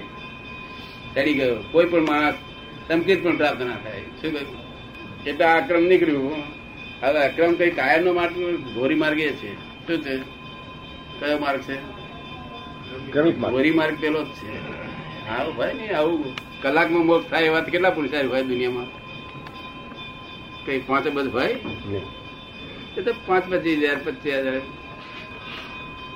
ચડી 1.14 1.34
ગયો. 1.34 1.56
કોઈ 1.70 1.84
પણ 1.84 2.00
માણસ 2.00 2.34
સંકેત 2.88 3.24
પણ 3.24 3.36
પ્રાપ્ત 3.36 3.62
ના 3.62 3.76
થાય. 3.76 4.00
શું 4.00 4.32
કહ્યું? 4.32 5.24
એટલે 5.24 5.44
આ 5.44 5.64
અક્રમ 5.64 5.82
નીકળ્યું. 5.82 6.32
હવે 7.02 7.18
અક્રમ 7.18 7.54
કઈ 7.54 7.70
કાયમ 7.70 8.04
નો 8.04 8.12
માર્ગ 8.12 8.34
ધોરી 8.74 8.94
માર્ગ 8.94 9.20
એ 9.20 9.32
છે. 9.32 9.54
શું 9.86 10.02
છે? 10.02 10.16
કયો 11.20 11.38
માર્ગ 11.38 11.60
છે? 11.60 11.76
ધોરી 13.50 13.70
માર્ગ 13.70 13.96
પેલો 14.00 14.24
જ 14.24 14.26
છે. 14.26 14.52
હા 15.28 15.44
ભાઈ 15.44 15.74
ને 15.74 15.88
આવું. 15.88 16.34
કલાકમાં 16.62 17.06
મોક્ષ 17.06 17.30
થાય 17.30 17.42
એવા 17.42 17.60
કેટલા 17.60 17.90
પુરુષારી 17.90 18.28
હોય 18.28 18.42
દુનિયામાં? 18.42 18.86
કઈ 20.66 20.78
પાંચ 20.78 21.08
બધ 21.08 21.34
નહીં. 21.34 22.25
એ 22.96 23.02
તો 23.02 23.12
પાંચ 23.26 23.44
પચીસ 23.50 23.78
હજાર 23.78 23.98
પચીસ 24.04 24.34
હજાર. 24.34 24.60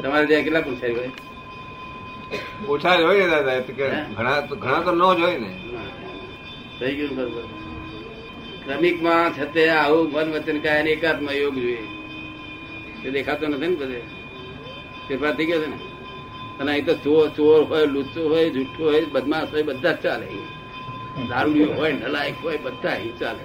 તમારે 0.02 0.26
ત્યાં 0.26 0.44
કેટલા 0.44 0.60
પૂછાય 0.60 0.92
હોય? 0.92 1.10
ઓછા 2.68 2.96
જ 2.96 3.02
હોય 3.02 3.18
ને 3.20 3.28
દાદા 3.28 3.60
કે 3.60 3.72
ઘણા 4.16 4.40
ઘણા 4.40 4.80
તો 4.80 4.92
ન 4.92 5.02
જ 5.16 5.20
હોય 5.20 5.38
ને. 5.38 5.50
થઈ 6.78 6.94
ગયું 6.96 7.16
બરોબર 7.16 7.44
ક્રમિકમાં 8.64 9.32
છતે 9.36 9.62
આવું 9.70 10.12
મન 10.12 10.32
વચન 10.32 10.58
કાય 10.58 10.82
ને 10.82 10.90
એકાત્મ 10.90 11.30
યોગ 11.30 11.54
જોઈએ. 11.54 11.84
તે 13.02 13.10
દેખાતો 13.10 13.46
નથી 13.46 13.68
ને 13.68 13.76
બધે. 13.76 14.00
ફેરફાર 15.08 15.34
થઈ 15.36 15.46
ગયો 15.46 15.60
છે 15.62 15.66
ને? 15.66 15.78
અને 16.60 16.70
અહીં 16.72 16.86
તો 16.86 16.94
ચોર 16.94 17.28
ચોર 17.28 17.62
હોય 17.64 17.86
લુચ્ચો 17.86 18.28
હોય 18.28 18.50
જુઠ્ઠો 18.50 18.84
હોય 18.84 19.04
બદમાશ 19.04 19.50
હોય 19.52 19.62
બધા 19.62 19.92
જ 19.92 20.02
ચાલે. 20.02 20.28
દારૂડિયો 21.28 21.72
હોય 21.72 21.92
નલાયક 21.92 22.34
હોય 22.42 22.56
બધા 22.56 22.90
અહીં 22.90 23.18
ચાલે. 23.18 23.44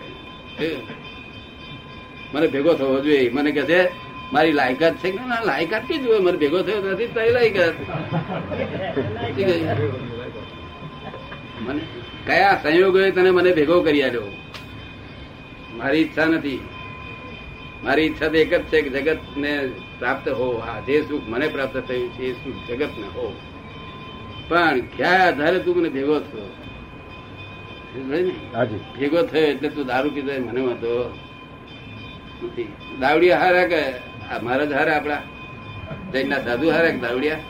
મને 2.35 2.47
ભેગો 2.47 2.73
થવો 2.73 2.99
જોઈએ. 2.99 3.29
મને 3.31 3.51
કહે 3.51 3.63
છે 3.63 3.79
મારી 4.33 4.51
લાયકાત 4.51 4.95
છે. 5.01 5.11
કે 5.11 5.19
ના 5.31 5.41
લાયકાત 5.49 5.83
કે 5.87 5.97
જોવે 5.97 6.19
મને 6.19 6.37
ભેગો 6.37 6.59
થયો 6.61 6.81
નથી 6.91 7.07
તારી 7.15 7.31
લાયકાત. 7.31 7.75
મને 11.65 11.81
કયા 12.27 12.55
સંયોગોએ 12.63 13.11
તને 13.11 13.31
મને 13.31 13.51
ભેગો 13.53 13.75
કરી 13.81 14.03
આલ્યો 14.03 14.29
મારી 15.77 16.01
ઈચ્છા 16.01 16.25
નથી. 16.25 16.59
મારી 17.83 18.05
ઈચ્છા 18.07 18.29
તો 18.29 18.37
એક 18.43 18.53
જ 18.53 18.63
છે 18.71 18.81
કે 18.81 18.89
જગત 18.89 19.21
ને 19.37 19.51
પ્રાપ્ત 19.99 20.27
હો. 20.27 20.47
આ 20.69 20.79
જે 20.87 20.95
સુખ 21.09 21.27
મને 21.27 21.47
પ્રાપ્ત 21.47 21.77
થયું 21.87 22.09
છે 22.15 22.23
એ 22.23 22.33
સુખ 22.33 22.59
જગત 22.67 22.93
ને 23.01 23.07
હો. 23.15 23.25
પણ 24.49 24.79
ક્યાં 24.97 25.27
આધારે 25.27 25.59
તું 25.59 25.77
મને 25.77 25.89
ભેગો 25.89 26.19
થયો? 26.19 26.49
ભેગો 28.99 29.19
થયો 29.21 29.47
એટલે 29.53 29.69
તું 29.69 29.85
દારૂ 29.85 30.09
પીધો 30.09 30.33
મને 30.47 30.61
વાંધો. 30.61 30.95
દાવડિયા 32.99 33.39
હારા 33.39 33.65
કે 33.65 33.81
આ 34.27 34.39
મહારાજ 34.41 34.71
હારા 34.73 34.95
આપડા 34.95 35.21
જૈનના 36.13 36.41
સાધુ 36.45 36.71
હારા 36.71 36.91
કે 36.91 36.99
દાવડિયા 36.99 37.41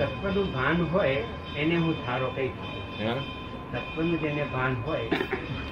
તત્વનું 0.00 0.48
ભાન 0.52 0.78
હોય 0.86 1.20
એને 1.56 1.76
હું 1.76 1.94
ધારો 2.00 2.28
કહી 2.30 2.50
તત્વનું 3.74 4.18
જેને 4.18 4.44
ભાન 4.52 4.72
હોય 4.84 5.06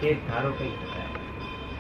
તે 0.01 0.11
ધારો 0.27 0.51
કહી 0.53 0.73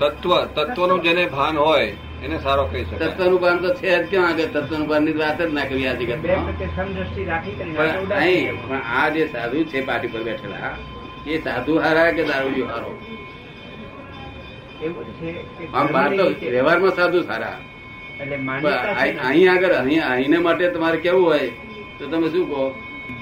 તત્વ 0.00 0.32
તત્વનું 0.56 1.00
જેને 1.02 1.24
ભાન 1.30 1.56
હોય 1.58 1.88
એને 2.22 2.36
સારો 2.38 2.64
કહી 2.66 2.84
શકાય. 2.84 3.10
તત્વનું 3.10 3.38
ભાન 3.40 3.56
તો 3.58 3.68
છે 3.74 3.90
જ 3.90 4.06
ક્યાં 4.06 4.30
આગળ? 4.30 4.50
તત્વનું 4.56 4.86
ભાનની 4.88 5.16
વાત 5.16 5.38
જ 5.40 5.50
ના 5.50 5.66
કરી 5.66 5.86
આ 5.86 5.94
પણ 8.62 8.82
આ 8.94 9.06
જે 9.10 9.22
સાધુ 9.28 9.64
છે 9.66 9.78
પાટી 9.82 10.10
પર 10.10 10.22
બેઠેલા 10.24 10.72
એ 11.26 11.40
સાધુ 11.40 11.72
હારા 11.80 12.10
કે 12.12 12.22
દારૂડિયો 12.24 12.68
હારો? 12.68 12.90
એવું 14.82 15.04
છે 15.20 15.32
કે 15.58 15.64
આમ 15.74 15.86
બહાર 15.92 16.10
તો 16.16 16.24
વ્યવહારમાં 16.50 16.94
સાધુ 16.96 17.22
સારા. 17.22 17.58
એટલે 18.20 18.36
અહીં 19.28 19.52
આગળ 19.52 19.72
અહીં 19.72 20.02
અહીંને 20.12 20.38
માટે 20.38 20.70
તમારે 20.70 20.98
કેવું 21.04 21.24
હોય 21.24 21.48
તો 21.98 22.06
તમે 22.06 22.28
શું 22.30 22.48
કહો? 22.50 22.62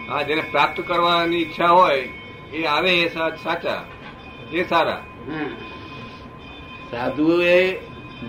હા 0.09 0.23
જેને 0.23 0.43
પ્રાપ્ત 0.53 0.81
કરવાની 0.81 1.43
ઈચ્છા 1.43 1.73
હોય 1.79 2.09
એ 2.55 2.65
આવે 2.65 2.93
એ 3.03 3.09
સાચા. 3.45 3.83
એ 4.53 4.65
સારા. 4.65 5.03
સાધુ 6.91 7.25
સાધુએ 7.27 7.81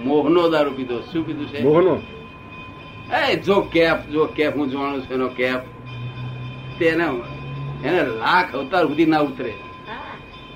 મોહનો 0.03 0.49
દારૂ 0.49 0.75
પીધો. 0.79 0.97
શું 1.11 1.25
પીધું 1.25 1.47
છે? 1.51 1.59
મોહનો? 1.63 1.95
એ 3.29 3.35
જો 3.35 3.61
કેપ 3.61 3.99
જો 4.13 4.25
કેપ 4.37 4.53
હું 4.55 4.69
જાણું 4.71 5.01
છું 5.01 5.13
એનો 5.13 5.29
કેપ. 5.39 5.61
તેને 6.79 7.05
એને 7.83 8.01
લાખ 8.21 8.49
અવતાર 8.55 8.83
સુધી 8.87 9.05
ના 9.05 9.19
ઉતરે. 9.19 9.53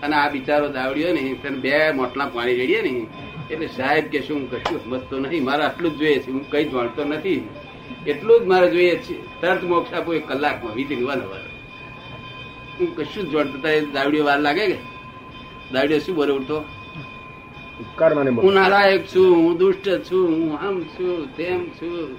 અને 0.04 0.16
આ 0.16 0.30
બિચારો 0.30 0.68
દાવડ્યો 0.68 1.14
ને 1.14 1.34
તને 1.34 1.50
બે 1.50 1.92
મોટલા 1.92 2.26
પાણી 2.26 2.56
રેડીએ 2.56 2.82
ને 2.82 3.08
એટલે 3.52 3.68
સાહેબ 3.68 4.06
કે 4.06 4.22
શું 4.22 4.52
કશું 4.52 4.84
સમજતો 4.84 5.20
નથી 5.20 5.40
મારે 5.40 5.64
આટલું 5.64 5.92
જ 5.92 5.98
જોઈએ 5.98 6.20
છે 6.20 6.32
હું 6.32 6.52
કઈ 6.52 6.66
જાણતો 6.66 7.04
નથી. 7.04 7.50
એટલું 8.08 8.42
જ 8.42 8.46
મારે 8.46 8.72
જોઈએ 8.72 8.96
છે. 8.96 9.42
તરત 9.42 9.64
મોક્ષ 9.64 9.94
આપો 9.94 10.14
એક 10.14 10.28
કલાકમાં 10.28 10.76
વીતી 10.76 10.96
વન 10.96 11.22
વાર 11.30 11.44
હું 12.80 12.96
કશું 12.96 13.30
જ 13.30 13.32
જાણતો 13.32 13.58
દાવડીઓ 13.94 14.24
વાર 14.24 14.40
લાગે 14.40 14.66
કે? 14.68 14.78
દાવડીઓ 15.74 16.00
શું 16.00 16.16
બોલે 16.16 16.34
ઉઠતો. 16.34 16.66
હું 18.44 18.54
નાલાયક 18.54 19.08
છું 19.08 19.36
હું 19.36 19.58
દુષ્ટ 19.58 19.88
છું 20.12 20.28
હું 20.28 20.60
આમ 20.60 20.84
છું 20.84 21.36
તેમ 21.36 21.66
છું. 21.66 22.18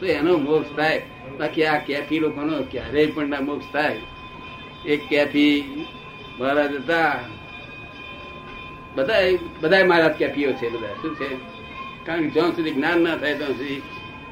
તો 0.00 0.06
એનો 0.06 0.36
મોક્ષ 0.36 0.76
થાય. 0.76 1.02
બાકી 1.38 1.64
આ 1.64 1.78
કેફી 1.78 2.18
લોકોનો 2.18 2.62
ક્યારેય 2.70 3.06
પણ 3.06 3.28
ના 3.28 3.40
મોક્ષ 3.40 3.72
થાય. 3.72 4.00
એક 4.86 5.00
કેફી 5.08 5.84
મહારાજ 6.38 6.74
હતા. 6.74 7.20
બધા 8.94 9.14
બધા 9.60 9.84
મહારાજ 9.84 10.12
કેપીઓ 10.12 10.52
છે 10.52 10.70
બધા? 10.70 10.86
શું 10.86 11.14
છે? 11.14 11.28
કારણ 12.06 12.22
કે 12.22 12.30
જ્યાં 12.30 12.56
સુધી 12.56 12.70
જ્ઞાન 12.70 13.00
ના 13.00 13.16
થાય 13.16 13.34
ત્યાં 13.34 13.50
સુધી 13.50 13.82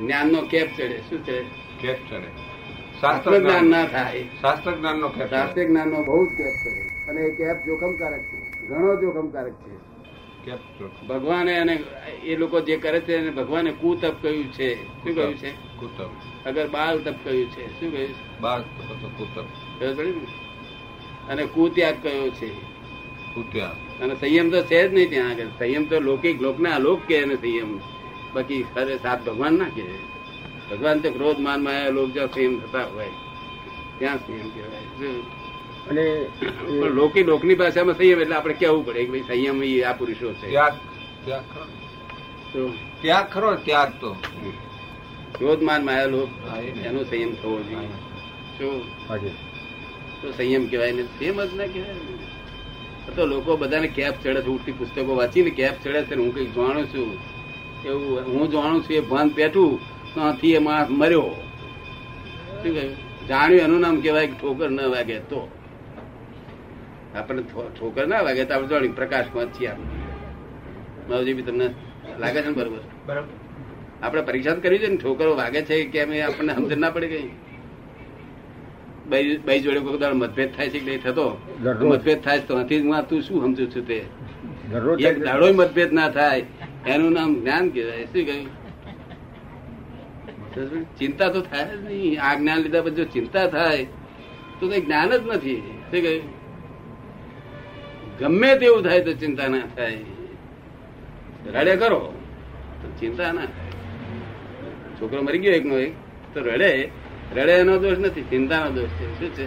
જ્ઞાનનો 0.00 0.42
કેપ 0.42 0.68
ચડે. 0.76 0.98
શું 1.10 1.24
છે? 1.24 1.42
કેપ 1.80 1.96
ચડે. 2.10 2.52
શાસ્ત્ર 3.00 3.38
જ્ઞાન. 3.38 3.64
ના 3.64 3.86
થાય. 3.86 4.24
શાસ્ત્ર 4.40 4.72
જ્ઞાન 4.72 4.96
નો 4.96 5.08
કેપ 5.08 5.30
શાસ્ત્ર 5.30 5.64
જ્ઞાનનો 5.64 6.02
બહુ 6.02 6.26
જ 6.26 6.28
કેપ 6.28 6.46
ચડે. 6.46 7.10
અને 7.10 7.20
એ 7.20 7.30
કેપ 7.30 7.66
જોખમકારક 7.66 8.20
છે. 8.20 8.66
ઘણો 8.66 9.00
જોખમકારક 9.00 9.52
છે. 9.52 9.82
ભગવાને 11.08 11.58
અને 11.58 11.72
એ 12.24 12.36
લોકો 12.36 12.60
જે 12.60 12.76
કરે 12.76 13.00
છે 13.00 13.16
એને 13.16 13.30
ભગવાને 13.30 13.72
કુતપ 13.72 14.14
કહ્યું 14.22 14.52
છે. 14.52 14.74
શું 14.74 15.14
કહ્યું 15.14 15.34
છે? 15.34 15.50
કુતપ. 15.50 16.10
અગર 16.46 16.68
બાલ 16.68 16.98
તપ 16.98 17.14
કહ્યું 17.24 17.50
છે. 17.50 17.80
શું 17.80 17.92
કહ્યું 17.92 18.08
છે? 18.08 18.40
બાર 18.40 18.60
તો 18.60 19.08
કુતબ 19.08 19.44
ખબર 19.44 19.94
પડી 19.94 20.10
ને? 20.10 20.26
અને 21.28 21.46
કુત્યાગ 21.46 21.96
કયો 22.02 22.30
છે? 22.30 22.50
કુત્યા 23.34 23.74
અને 24.02 24.14
સંયમ 24.16 24.50
તો 24.50 24.62
છે 24.62 24.88
જ 24.88 24.92
નહીં 24.94 25.10
ત્યાં 25.10 25.30
આગળ. 25.30 25.50
સંયમ 25.58 25.84
તો 25.86 26.00
લૌકિક 26.00 26.40
લોકને 26.40 26.70
અલોક 26.72 27.00
કે 27.06 27.16
એને 27.16 27.36
સંયમ. 27.36 27.80
બાકી 28.34 28.62
ખરે 28.74 28.98
સાત 28.98 29.24
ભગવાન 29.24 29.54
ના 29.58 29.68
કે 29.68 29.84
ભગવાન 30.70 31.00
તો 31.00 31.08
ક્રોધ 31.10 31.38
માનમાં 31.38 31.92
લોક 31.92 32.08
જ્યાં 32.12 32.32
સંયમ 32.32 32.60
થતા 32.60 32.84
હોય. 32.84 33.12
ત્યાં 33.98 34.18
સંયમ 34.18 34.48
કહેવાય? 34.50 34.88
અને 35.90 36.04
પણ 36.80 36.94
લોકી 36.94 37.22
લોકની 37.22 37.54
ભાષામાં 37.54 37.96
સંયમ 37.96 38.20
એટલે 38.20 38.36
આપણે 38.36 38.54
કહેવું 38.54 38.84
પડે 38.86 39.04
કે 39.04 39.10
ભાઈ 39.10 39.22
સંયમ 39.22 39.62
એ 39.62 39.84
આ 39.84 39.92
પુરુષો 39.92 40.28
છે. 40.32 40.46
ત્યાગ 40.46 40.74
ત્યાગ 41.24 41.44
ખરો 41.52 42.66
ત્યાગ 43.02 43.26
ખરો 43.28 43.56
ત્યાગ 43.56 43.90
તો. 44.00 44.16
ક્રોધ 45.38 45.62
માન 45.62 45.84
માયા 45.84 46.06
લોક. 46.06 46.30
એનો 46.84 47.04
સંયમ 47.04 47.32
થવો 47.34 47.60
જોઈએ. 47.60 47.88
શું 48.58 48.82
હાજી 49.08 49.51
તો 50.22 50.32
સંયમ 50.32 50.66
કહેવાય 50.66 50.92
ને 50.92 51.02
સંયમ 51.02 51.44
જ 51.44 51.54
ના 51.54 51.66
કહેવાય 51.66 51.94
તો 53.16 53.26
લોકો 53.26 53.56
બધાને 53.56 53.88
કેપ 53.88 54.14
ચડે 54.22 54.42
છે 54.42 54.46
ઉઠતી 54.46 54.72
પુસ્તકો 54.72 55.16
વાંચીને 55.16 55.50
કેપ 55.50 55.72
ચડે 55.84 56.02
છે 56.02 56.14
હું 56.14 56.34
કંઈક 56.34 56.54
જાણું 56.54 56.86
છું. 56.86 57.18
એવું 57.84 58.20
હું 58.20 58.50
જાણું 58.50 58.82
છું 58.82 58.96
એ 58.96 59.00
ભાન 59.00 59.28
પેઠું 59.28 59.80
ત્યાંથી 60.14 60.52
એ 60.52 60.58
માણસ 60.58 60.86
મર્યો. 60.90 61.20
શું 61.20 62.74
કહ્યું? 62.74 62.96
જાણ્યું 63.28 63.60
એનું 63.60 63.80
નામ 63.80 64.00
કહેવાય 64.00 64.26
કે 64.26 64.32
ઠોકર 64.32 64.70
ન 64.70 64.80
વાગે 64.80 65.18
તો. 65.18 65.50
આપણને 67.14 67.42
ઠો- 67.42 67.80
ઠોકર 67.80 68.06
ના 68.06 68.20
વાગે 68.20 68.44
તો 68.44 68.54
આપણે 68.54 68.66
જાણી 68.66 68.88
પ્રકાશમાં 68.88 69.46
છીએ 69.46 69.66
આપણે. 69.66 69.84
માવજી 71.08 71.32
બી 71.32 71.42
તમને 71.42 71.70
લાગે 72.18 72.42
છે 72.42 72.46
ને 72.46 72.52
બરોબર? 72.52 72.78
બરાબર. 73.06 73.28
આપણે 74.02 74.22
પરીક્ષા 74.22 74.50
કરવી 74.50 74.62
કરી 74.62 74.78
છે 74.78 74.86
ને 74.86 74.96
ઠોકરો 74.96 75.36
વાગે 75.36 75.62
છે 75.62 75.84
કે 75.84 75.90
કેમ 75.90 76.12
એ 76.12 76.20
આપણને 76.20 76.54
સમજણ 76.54 76.78
ના 76.78 76.90
પડી 76.90 77.08
કઈ 77.08 77.28
બાઈ 79.12 79.60
જોડે 79.60 79.80
કોઈ 79.84 79.98
દાડો 79.98 80.16
મતભેદ 80.16 80.50
થાય 80.56 80.68
છે 80.72 80.78
કે 80.78 80.86
નહીં 80.86 81.02
થતો? 81.02 81.26
મતભેદ 81.90 82.18
થાય 82.24 82.40
તો 82.48 82.52
હું 82.56 82.66
તું 83.08 83.22
શું 83.22 83.38
સમજુ 83.42 83.64
છું 83.66 83.84
તે? 83.86 83.98
એક 85.08 85.16
દાડો 85.24 85.52
મતભેદ 85.52 85.90
ના 85.92 86.08
થાય. 86.10 86.44
એનું 86.86 87.12
નામ 87.12 87.30
જ્ઞાન 87.40 87.64
કહેવાય. 87.70 88.04
શું 88.12 88.22
કહ્યું? 88.28 88.48
ચિંતા 90.98 91.28
તો 91.34 91.40
થાય 91.40 91.76
જ 91.76 91.84
નહીં. 91.86 92.12
આ 92.26 92.34
જ્ઞાન 92.38 92.58
લીધા 92.64 92.82
પછી 92.82 92.98
જો 93.00 93.04
ચિંતા 93.04 93.46
થાય 93.46 93.84
તો 94.60 94.64
કઈ 94.70 94.80
જ્ઞાન 94.80 95.10
જ 95.10 95.20
નથી. 95.34 95.60
શું 95.90 96.00
કહ્યું? 96.06 96.24
ગમે 98.20 98.50
તેવું 98.60 98.82
થાય 98.88 99.00
તો 99.00 99.12
ચિંતા 99.12 99.48
ના 99.48 99.66
થાય. 99.76 99.98
રડે 101.54 101.74
કરો 101.76 102.00
તો 102.80 102.86
ચિંતા 103.00 103.32
ના 103.32 103.46
છોકરો 105.00 105.20
મરી 105.22 105.38
ગયો 105.38 105.54
એકનો 105.60 105.76
એક 105.78 105.92
તો 106.34 106.40
રડે. 106.40 106.72
રડે 107.36 107.52
એનો 107.52 107.78
દોષ 107.78 107.98
નથી 107.98 108.22
ચિંતાનો 108.22 108.70
દોષ 108.70 108.88
છે 108.88 109.06
શું 109.18 109.30
છે? 109.30 109.46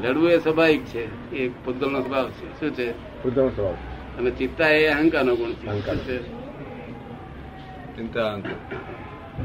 રડવું 0.00 0.30
એ 0.30 0.38
સ્વાભાવિક 0.38 0.84
છે 0.84 1.32
એ 1.36 1.48
પૂતગલનો 1.64 2.00
સ્વભાવ 2.00 2.30
છે 2.30 2.60
શું 2.60 2.70
છે? 2.70 2.90
સ્વભાવ 2.90 3.74
અને 4.18 4.30
ચિત્તા 4.30 4.68
એ 4.68 4.86
અહંકારનો 4.86 5.36
ગુણ 5.36 5.52
છે 5.52 5.96
છે? 5.96 6.22
ચિંતા 7.96 8.32
અહંકાર. 8.32 8.56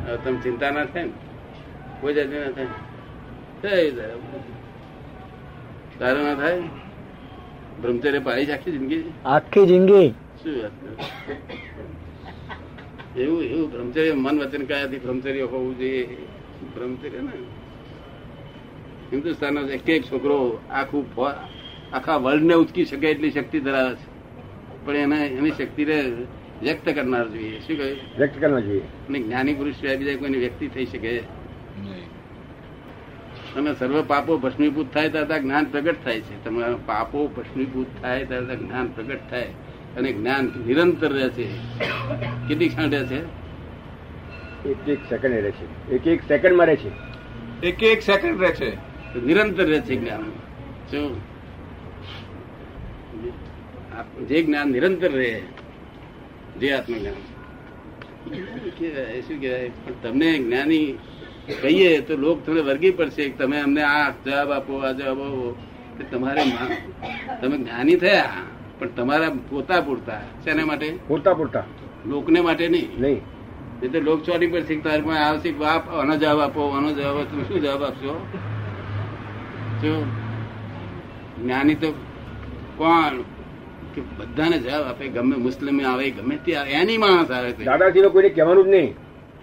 હવે 0.08 0.18
તમે 0.18 0.40
ચિંતા 0.40 0.72
ના 0.72 0.86
થાય 0.86 1.04
ને. 1.04 1.12
કોઈ 2.02 2.14
જાતિ 2.14 2.36
ના 2.40 2.52
થાય. 2.52 2.66
તારે 6.00 6.24
ના 6.24 6.36
થાય? 6.36 6.62
બ્રહ્મચર્ય 7.82 8.20
પાડી 8.20 8.46
છે 8.46 8.52
આખી 8.52 8.72
જિંદગી? 8.72 9.04
આખી 9.26 9.66
જિંદગી? 9.66 10.10
શું 10.44 10.64
વાત? 10.64 10.72
એવું 13.18 13.44
એવું 13.44 13.72
બ્રહ્મચર્ય 13.72 14.14
મન 14.14 14.40
વચન 14.40 14.66
કયાથી 14.66 14.98
બ્રહ્મચર્ય 14.98 15.42
હોવું 15.42 15.78
જોઈએ. 15.78 16.18
બ્રહ્મચર્ય 16.76 17.22
ને? 17.22 17.44
હિન્દુસ્તાનનો 19.12 19.62
એક 19.62 19.90
એક 19.90 20.04
છોકરો 20.04 20.60
આખું 20.70 21.06
આખા 21.94 22.16
વર્લ્ડ 22.16 22.44
ને 22.44 22.54
ઉચકી 22.54 22.86
શકે 22.86 23.08
એટલી 23.08 23.32
શક્તિ 23.32 23.60
ધરાવે 23.60 23.96
છે. 23.96 24.14
પણ 24.86 24.96
એને 24.96 25.28
એની 25.28 25.52
શક્તિને 25.52 26.02
વ્યક્ત 26.62 26.90
કરનાર 26.90 27.28
જોઈએ. 27.28 27.60
શું 27.60 27.78
કહ્યું 27.78 27.98
વ્યક્ત 28.18 28.42
કરનાર 28.42 28.60
જોઈએ. 28.60 28.80
અને 28.80 29.20
જ્ઞાની 29.20 29.54
પુરુષ 29.54 29.76
સિવાય 29.76 29.98
બીજા 29.98 30.16
કોઈની 30.16 30.38
વ્યક્તિ 30.38 30.68
થઈ 30.68 30.86
શકે? 30.86 31.20
અને 33.56 33.74
સર્વ 33.74 34.04
પાપો 34.08 34.38
ભસ્મીભૂત 34.38 34.94
થાય 34.94 35.10
ત્યારે 35.10 35.40
જ્ઞાન 35.40 35.66
પ્રગટ 35.66 36.04
થાય 36.04 36.20
છે. 36.20 36.46
તમારા 36.46 36.76
પાપો 36.86 37.28
ભસ્મીભૂત 37.28 37.88
થાય 38.02 38.26
ત્યારે 38.26 38.56
જ્ઞાન 38.56 38.88
પ્રગટ 38.88 39.20
થાય. 39.30 39.48
અને 39.98 40.14
જ્ઞાન 40.14 40.46
નિરંતર 40.46 41.14
રહે 41.14 41.30
છે. 41.30 41.48
કેટલી 42.48 42.70
ક્ષણ 42.70 42.90
રહે 42.90 43.06
છે? 43.06 43.44
એક 44.70 44.90
એક 44.90 44.98
સેકન્ડ 45.10 45.34
રહે 45.34 45.52
છે. 45.52 45.92
એક 45.92 46.08
એક 46.08 46.22
સેકન્ડમાં 46.28 46.66
રહે 46.66 46.76
છે. 46.76 46.92
એક 47.68 47.84
એક 47.84 48.02
સેકન્ડ 48.02 48.42
રહે 48.42 48.52
છે. 48.52 48.76
નિરંતર 49.26 49.64
રહે 49.64 49.80
છે 49.80 49.96
જ્ઞાન. 49.96 50.22
શું 50.92 51.18
આપ- 54.00 54.26
જે 54.26 54.44
જ્ઞાન 54.44 54.70
નિરંતર 54.70 55.12
રહે 55.12 55.42
જે 56.60 56.72
આત્મજ્ઞાન. 56.72 57.14
શું 59.22 59.40
કહેવાય 59.40 59.70
પણ 59.70 59.94
તમને 60.04 60.38
જ્ઞાની 60.38 60.98
કહીએ 61.62 62.02
તો 62.02 62.18
લોક 62.18 62.46
તમને 62.46 62.62
વર્ગી 62.62 62.92
પડશે. 62.92 63.30
તમે 63.30 63.60
અમને 63.60 63.84
આ 63.84 64.10
જવાબ 64.10 64.52
આપો 64.52 64.74
આ 64.74 64.92
જવાબ 64.92 65.22
આપો. 65.22 65.58
કે 65.98 66.04
તમારે 66.04 66.44
મા- 66.44 67.42
તમે 67.42 67.58
જ્ઞાની 67.58 67.96
થયા. 67.96 68.30
પણ 68.80 68.88
તમારા 68.96 69.32
પોતા 69.50 69.82
પૂરતા 69.82 70.22
શેના 70.44 70.66
માટે? 70.66 70.88
પૂરતા 71.08 71.34
પૂરતા 71.34 71.66
લોકને 72.06 72.42
માટે 72.42 72.68
નહીં? 72.68 72.90
નહીં. 73.00 73.22
એટલે 73.84 74.00
લોક 74.00 74.24
ચોરી 74.24 74.48
પર 74.48 74.62
શીખ 74.62 74.84
તારી 74.84 75.02
પાસે 75.02 75.24
આવશે 75.24 75.52
બાપ 75.52 75.84
આનો 75.90 76.16
જવાબ 76.16 76.40
આપો 76.40 76.62
આનો 76.70 76.90
જવાબ 76.92 77.18
આપો 77.18 77.30
તમે 77.32 77.44
શું 77.44 77.62
જવાબ 77.62 77.84
આપશો? 77.84 78.16
શું 79.82 80.02
જ્ઞાની 81.44 81.76
તો 81.76 81.94
કોણ? 82.78 83.22
કે 83.94 84.02
બધાને 84.18 84.58
જવાબ 84.58 84.84
આપે 84.88 85.08
ગમે 85.08 85.36
મુસ્લિમ 85.38 85.86
આવે 85.86 86.12
ગમે 86.12 86.36
તે 86.46 86.58
આવે. 86.58 86.70
એની 86.82 86.98
માણસ 86.98 87.32
આવે 87.32 87.50
દાદા 87.66 87.92
સિવાય 87.92 88.10
કોઈને 88.10 88.30
કહેવાનું 88.30 88.66
જ 88.66 88.70
નહીં. 88.70 88.94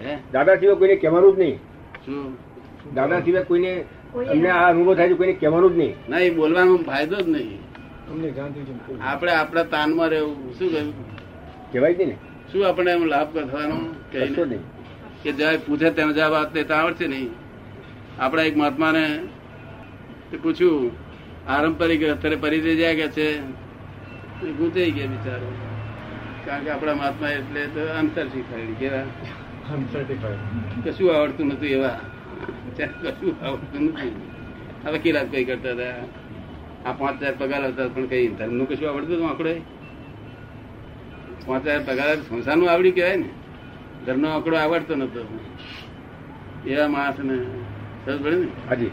હે? 0.01 0.19
દાદા 0.33 0.57
સિવાય 0.57 0.77
કોઈને 0.77 0.97
કહેવાનું 0.97 1.37
જ 1.37 1.39
નહીં. 1.39 1.59
શું 2.05 2.37
દાદા 2.95 3.21
સિવાય 3.21 3.45
કોઈને 3.45 3.73
અમને 4.31 4.49
આ 4.51 4.69
અનુભવ 4.69 4.95
થાય 4.95 5.09
છે 5.09 5.15
કોઈને 5.15 5.33
કહેવાનું 5.33 5.75
જ 5.75 5.79
નહીં. 5.79 5.95
ના 6.09 6.19
એ 6.19 6.31
બોલવાનો 6.31 6.77
ફાયદો 6.77 7.17
જ 7.17 7.29
નહીં. 7.29 7.59
આપણે 9.01 9.33
આપણા 9.33 9.63
તાનમાં 9.63 10.09
રહેવું. 10.09 10.59
શું 10.59 10.73
કહ્યું? 10.73 10.95
કહેવાય 11.73 11.95
ને. 11.99 12.17
શું 12.53 12.69
આપણે 12.69 12.93
એમ 12.93 13.05
લાભ 13.05 13.35
કરવાનો? 13.35 13.95
કે 15.23 15.33
જાય 15.33 15.57
પૂછે 15.57 15.91
તેનો 15.91 16.13
જવાબ 16.13 16.35
આપતે 16.35 16.63
તો 16.65 16.75
આવડશે 16.75 17.07
નહીં. 17.07 17.31
આપણા 18.19 18.43
એક 18.43 18.57
મહાત્માને 18.57 19.19
પૂછ્યું 20.43 20.91
આરંપરિક 21.49 22.05
અત્યારે 22.05 22.37
પરિચય 22.37 22.77
જાય 22.77 22.97
કે 22.97 23.09
છે? 23.09 23.41
એ 24.47 24.53
ગૂંચાઈ 24.53 24.91
ગયા 24.91 25.07
બિચારો. 25.07 25.53
કારણ 26.47 26.65
કે 26.65 26.71
આપણા 26.71 26.95
મહાત્મા 26.95 27.29
એટલે 27.29 27.67
તો 27.67 27.81
અંતર 27.99 28.27
શીખવાડી 28.27 28.75
કેવા 28.79 29.03
કશું 30.85 31.19
આવડતું 31.19 31.47
નતું 31.47 31.69
એવા. 31.69 32.01
કશું 32.79 33.45
આવડતું 33.45 33.83
નથી. 33.85 34.13
હવે 34.85 34.99
કિરાત 34.99 35.27
કઈ 35.27 35.45
કરતા 35.45 35.71
હતા. 35.71 36.30
આ 36.87 36.93
પાંચ 37.01 37.17
હજાર 37.23 37.35
પગાર 37.41 37.63
હતા 37.73 37.89
પણ 37.95 38.07
કઈ 38.13 38.27
ધર્મનું 38.39 38.67
કશું 38.69 38.89
આવડતું 38.89 39.17
હતું 39.17 39.29
આંકડો 39.31 39.53
પાંચ 41.47 41.65
હજાર 41.67 41.83
પગાર 41.89 42.17
સંસારનું 42.29 42.69
આવડી 42.73 42.95
કહેવાય 42.97 43.19
ને. 43.23 43.31
ધર્મનો 44.07 44.29
આંકડો 44.35 44.57
આવડતો 44.63 44.95
નતો 44.97 45.21
એવા 46.73 46.89
માણસ 46.95 47.19
ને. 47.29 47.37
સરસ 48.05 48.19
પડે 48.25 48.37
ને? 48.43 48.49
હાજી. 48.69 48.93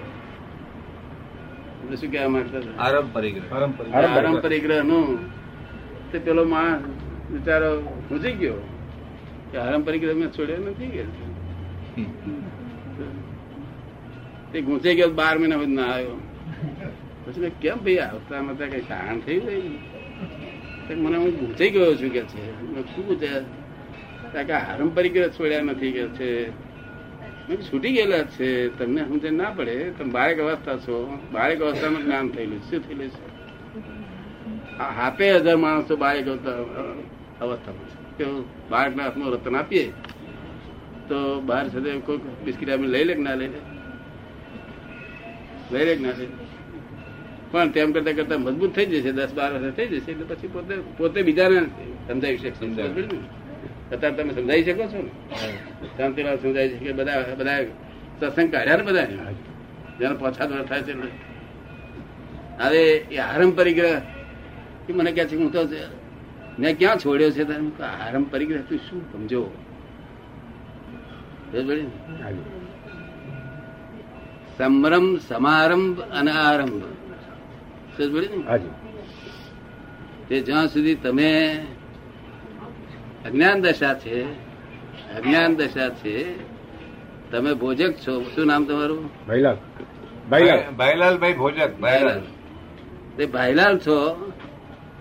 શું 1.99 2.09
કહેવા 2.11 2.31
માંગતા 2.35 2.61
આરામ 2.85 3.05
આરંભ 3.05 3.11
પરિગ્રહ. 3.15 3.45
આરંભ 3.95 4.41
પરિગ્રહ. 4.45 4.81
નું 4.91 5.07
તે 6.11 6.17
પેલો 6.25 6.43
માણસ 6.45 6.83
બિચારો 7.31 7.69
સમજી 8.07 8.35
ગયો 8.41 8.59
કે 9.51 9.57
આરંભ 9.65 9.85
પરિગ્રહ 9.87 10.15
મેં 10.21 10.29
છોડ્યો 10.37 10.61
નથી 10.69 10.91
કે. 10.95 11.03
તે 14.51 14.57
ગુંચે 14.61 14.89
ગયો 14.97 15.11
બાર 15.19 15.35
મહિના 15.39 15.59
સુધી 15.61 15.77
ના 15.79 15.91
આવ્યો. 15.93 16.17
પછી 17.27 17.41
મેં 17.41 17.59
કેમ 17.59 17.75
ભાઈ 17.75 17.97
આવતા 17.97 18.41
નતા 18.41 18.65
કઈ 18.65 18.81
કારણ 18.81 19.19
ગઈ? 19.39 19.61
તો 20.87 20.95
મને 20.95 21.17
હું 21.17 21.39
ઘૂંચાઈ 21.39 21.69
ગયો 21.69 21.95
છું 21.95 22.09
કે 22.09 22.21
છે. 22.21 22.61
શું 22.95 23.07
પૂછ્યા 23.07 24.43
કે 24.43 24.53
પરિગ્રહ 24.95 25.27
છોડ્યા 25.27 25.61
નથી 25.61 25.91
કે 25.91 26.07
છે. 26.07 26.49
છૂટી 27.55 27.91
ગયેલા 27.91 28.23
છે. 28.23 28.77
તમને 28.79 29.05
સમજ 29.05 29.25
ના 29.25 29.49
પડે. 29.49 29.91
તમે 29.97 30.11
બાળક 30.11 30.37
અવસ્થા 30.37 30.77
છો. 30.77 31.19
બાળક 31.31 31.61
અવસ્થાનું 31.61 32.03
જ્ઞાન 32.03 32.29
થયેલું. 32.29 32.59
શું 32.59 32.79
થયેલું 32.79 33.09
છે? 33.09 33.37
હાથે 34.77 35.35
હજાર 35.35 35.57
માણસો 35.57 35.95
અવસ્થા- 35.95 37.41
અવસ્થામાં 37.41 37.89
છે. 37.89 38.17
કેવું 38.17 38.45
બાળકના 38.69 39.03
હાથમાં 39.03 39.29
રતન 39.29 39.55
આપીએ. 39.55 39.93
તો 41.09 41.41
બહાર 41.41 41.69
સાથે 41.69 41.99
કોઈ 41.99 42.17
બિસ્કીટ 42.17 42.69
આપણે 42.69 42.87
લઈ 42.87 43.03
લે 43.03 43.15
ના 43.15 43.33
લઈ 43.33 43.47
લે? 43.47 43.59
લઈ 45.71 45.85
લે 45.85 45.95
ના 45.95 46.09
લે? 46.17 46.46
પણ 47.51 47.69
તેમ 47.71 47.91
કરતા 47.91 48.13
કરતા 48.13 48.37
મજબૂત 48.37 48.71
થઈ 48.75 48.85
જશે 48.85 49.11
દસ 49.11 49.33
બાર 49.33 49.49
વર્ષ 49.53 49.75
થઈ 49.75 49.87
જશે 49.87 50.11
એટલે 50.11 50.25
પછી 50.29 50.47
પોતે 50.47 50.75
પોતે 50.97 51.19
બીજાને 51.21 51.59
સમજાવી 52.07 52.37
શકે 52.37 52.51
સમજાવી. 52.59 52.89
સમજાવી 52.89 53.19
અત્યારે 53.91 54.15
તમે 54.17 54.33
સમજાવી 54.33 54.63
શકો 54.63 54.83
છો 54.87 54.99
ને? 55.01 55.11
શાંતિલાલ 55.97 56.37
સમજાય 56.37 56.67
છે 56.69 56.77
કે 56.77 56.91
બધા 56.91 57.35
બધા 57.39 57.59
સત્સંગ 58.19 58.49
કાઢ્યા 58.51 58.77
ને 58.77 58.83
બધા? 58.83 59.07
જેનો 59.99 60.15
પછાત 60.15 60.49
વર્ષ 60.51 60.67
થાય 60.69 60.81
છે 60.81 60.93
હવે 62.61 62.83
એ 63.15 63.17
આરંભ 63.19 63.55
પરિગ્રહ 63.55 64.01
એ 64.89 64.93
મને 64.93 65.11
કહે 65.11 65.23
છે 65.25 65.35
હું 65.35 65.51
તો 65.51 65.61
મેં 66.59 66.77
ક્યાં 66.77 66.97
છોડ્યો 66.97 67.31
છે 67.31 67.43
તમે 67.43 67.57
મેં 67.57 67.73
આરંભ 68.03 68.27
પરિગ્રહ 68.31 68.61
તું 68.69 68.79
શું 68.79 69.01
સમજો? 69.11 69.43
સંભ્રમ 74.57 75.07
સમારંભ 75.29 75.99
અને 76.11 76.31
આરંભ. 76.31 76.96
તે 80.27 80.39
જ્યાં 80.39 80.67
સુધી 80.67 80.95
તમે 80.95 81.65
અજ્ઞાન 83.25 83.61
દશા 83.61 83.93
છે 83.93 84.23
અજ્ઞાન 85.15 85.55
દશા 85.55 85.89
છે 85.89 86.47
તમે 87.31 87.53
ભોજક 87.53 87.93
છો. 87.93 88.23
શું 88.23 88.45
નામ 88.45 88.65
તમારું? 88.65 89.27
ભાઈલાલ. 89.27 89.57
ભાઈલાલ. 90.29 90.71
ભાઈલાલભાઈ 90.71 91.33
ભોજક 91.33 91.79
ભાઈલાલ. 91.79 92.21
તે 93.17 93.25
ભાઈલાલ 93.25 93.77
છો. 93.79 94.31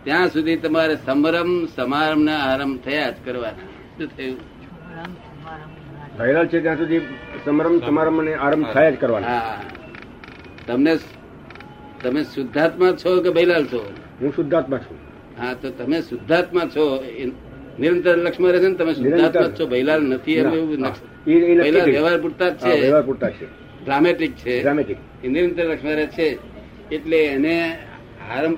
ત્યાં 0.05 0.29
સુધી 0.29 0.57
તમારે 0.57 0.97
સમરમ 0.97 1.67
સમારંભ 1.67 2.25
ને 2.25 2.37
આરંભ 2.37 2.81
થયા 2.81 3.11
જ 3.11 3.15
કરવાના. 3.25 3.99
શું 3.99 4.17
થયું? 4.17 4.41
ભાઈલાલ 6.19 6.47
છે 6.47 6.61
ત્યાં 6.61 6.77
સુધી 6.77 7.01
સમરમ 7.45 7.81
સમારંભ 7.81 8.29
આરંભ 8.29 8.67
થયા 8.67 8.91
જ 8.91 8.97
કરવાના. 8.97 9.43
તમને 10.67 10.97
તમે 12.07 12.23
શુદ્ધાત્મા 12.23 12.91
છો 12.93 13.11
કે 13.23 13.31
બૈલાલ 13.31 13.65
છો? 13.65 13.81
હું 14.21 14.31
શુદ્ધાત્મા 14.37 14.79
છું. 14.79 14.99
હા 15.39 15.55
તો 15.55 15.71
તમે 15.71 16.01
શુદ્ધાત્મા 16.01 16.63
છો. 16.77 16.85
નિરંતર 17.79 18.17
લક્ષ્મણ 18.17 18.51
રહે 18.51 18.61
છે 18.61 18.69
ને 18.69 18.75
તમે 18.75 18.93
શુદ્ધાત્મા 18.95 19.49
છો. 19.61 19.67
બૈલાલ 19.67 20.03
નથી 20.03 20.35
એવું 20.35 20.77
થઈ. 21.25 21.93
વ્યવહાર 21.93 22.19
પૂરતા 22.21 22.49
જ 22.49 22.57
છે. 22.57 22.81
વ્યવહાર 22.81 23.03
પૂરતા 23.03 23.31
છે. 23.31 23.47
ડ્રામેટિક 23.85 24.33
છે. 24.37 24.55
ડ્રામેટિક 24.61 24.97
એ 25.25 25.29
નિરંતર 25.29 25.65
લક્ષ્મણ 25.65 25.91
રહે 25.91 26.07
છે. 26.07 26.29
એટલે 26.93 27.19
એને 27.25 27.57
આરંભ 28.31 28.57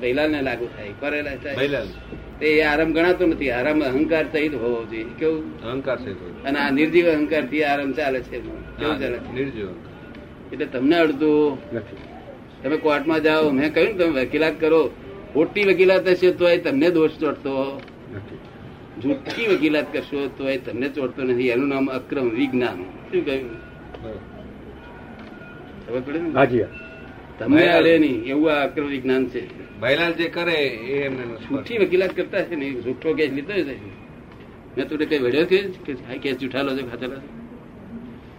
બૈલાલ 0.00 0.30
ને 0.30 0.42
લાગુ 0.42 0.66
થાય. 0.76 0.90
કરેલા 1.00 1.34
થાય 1.34 1.68
તે 2.40 2.46
એ 2.46 2.62
આરામ 2.62 2.92
ગણાતો 2.92 3.26
નથી. 3.26 3.50
આરામ 3.50 3.78
અહંકાર 3.82 4.24
સહિત 4.32 4.54
હોવો 4.54 4.80
જોઈએ. 4.84 5.04
કેવું? 5.18 5.44
અહંકાર 5.62 5.98
છે 5.98 6.42
અને 6.44 6.58
આ 6.58 6.70
નિર્જીવ 6.70 7.06
અહંકારથી 7.10 7.64
આરામ 7.64 7.92
ચાલે 7.92 8.20
છે. 8.20 8.40
કેવું 8.40 8.98
ચાલે 9.00 9.18
નિર્જીવ 9.34 9.68
એટલે 10.52 10.66
તમને 10.66 10.96
અડધું 10.96 11.58
નથી. 11.74 11.96
તમે 12.62 12.76
કોર્ટમાં 12.76 13.20
જાઓ 13.20 13.50
મેં 13.50 13.74
કહ્યું 13.74 13.92
ને 13.92 14.04
તમે 14.04 14.24
વકીલાત 14.24 14.60
કરો. 14.60 14.90
ખોટી 15.34 15.64
વકીલાત 15.64 16.08
હશે 16.08 16.30
તો 16.30 16.56
તમને 16.56 16.90
દોષ 16.90 17.10
ચોટતો. 17.10 17.80
જૂઠી 19.02 19.46
વકીલાત 19.46 19.92
કરશો 19.92 20.26
તો 20.26 20.70
તમને 20.70 20.88
ચોટતો 20.88 21.22
નથી. 21.22 21.48
એનું 21.48 21.68
નામ 21.68 21.86
અક્રમ 21.86 22.30
વિજ્ઞાન. 22.30 22.82
શું 22.82 23.24
કહ્યું? 23.24 23.50
હા. 24.02 24.08
અડે 27.78 27.98
નહીં. 27.98 28.24
એવું 28.24 28.52
આ 28.52 28.64
અક્રમ 28.64 28.86
વિજ્ઞાન 28.86 29.26
છે. 29.26 29.66
ભાઈલાલ 29.80 30.12
જે 30.12 30.28
કરે 30.28 30.52
એ 30.52 31.04
એમને 31.04 31.26
જૂઠી 31.26 31.78
વકીલાત 31.78 32.16
કરતા 32.16 32.42
છે 32.42 32.54
ને 32.54 32.70
જૂઠો 32.70 33.14
કેસ 33.14 33.32
લીધો 33.32 33.52
છે 33.52 34.06
મેં 34.76 34.88
તું 34.88 34.98
કઈ 34.98 35.18
વડ્યો 35.18 35.44
છે? 35.44 35.68
કે 35.86 35.94
કેસ 35.94 36.36
જૂઠાલો 36.36 36.76
છે 36.76 36.90
ખાતેલો 36.90 37.14
છે 37.14 37.45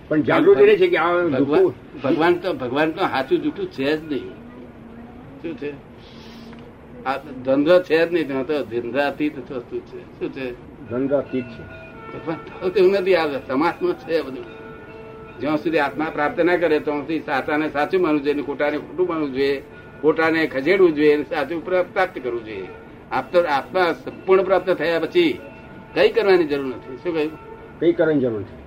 પણ 0.08 0.22
જાગૃતિ 0.22 0.66
રહે 0.66 0.78
છે 0.78 0.88
કે 0.88 0.98
આ 0.98 1.14
ભગવાન 2.04 2.38
તો 2.38 2.54
ભગવાન 2.54 2.92
તો 2.92 3.02
સાચું 3.02 3.40
જૂઠું 3.40 3.72
છે 3.72 3.98
જ 3.98 4.12
નહીં. 4.12 4.30
શું 5.42 5.58
છે? 5.58 5.74
આ 7.06 7.18
ધંધો 7.46 7.80
છે 7.80 8.10
જ 8.10 8.14
નહીં 8.14 8.46
તો 8.46 8.64
ધંધાતીત 8.64 9.52
વસ્તુ 9.52 9.80
છે. 9.80 10.20
શું 10.20 10.34
છે? 10.34 10.52
ધંધાતીત 10.90 11.44
છે. 11.44 12.80
એવું 12.80 12.92
નથી 12.92 13.16
આવે. 13.16 13.40
સમાજમાં 13.48 13.94
છે 13.94 14.22
બધું. 14.22 14.46
જ્યાં 15.40 15.58
સુધી 15.58 15.80
આત્મા 15.80 16.06
પ્રાપ્ત 16.14 16.40
ના 16.40 16.58
કરે 16.58 16.80
ત્યાં 16.80 17.00
સુધી 17.00 17.20
સાચાને 17.20 17.70
સાચું 17.70 18.02
માનવું 18.02 18.24
જોઈએ 18.24 18.42
ખોટાને 18.42 18.78
ખોટું 18.78 19.08
માનવું 19.08 19.34
જોઈએ 19.34 19.62
ખોટાને 20.02 20.48
ખસેડવું 20.48 20.96
જોઈએ 20.96 21.14
અને 21.14 21.24
સાચું 21.24 21.66
પ્રાપ્ત 21.66 22.20
કરવું 22.24 22.46
જોઈએ. 22.46 22.68
આપતો 23.12 23.42
આત્મા 23.42 23.94
સંપૂર્ણ 23.94 24.44
પ્રાપ્ત 24.44 24.70
થયા 24.70 25.00
પછી 25.00 25.40
કઈ 25.94 26.10
કરવાની 26.10 26.44
જરૂર 26.44 26.66
નથી. 26.66 26.98
શું 26.98 27.14
કહ્યું? 27.14 27.32
કઈ 27.80 27.94
કરવાની 27.94 28.20
જરૂર 28.20 28.44
છે 28.44 28.67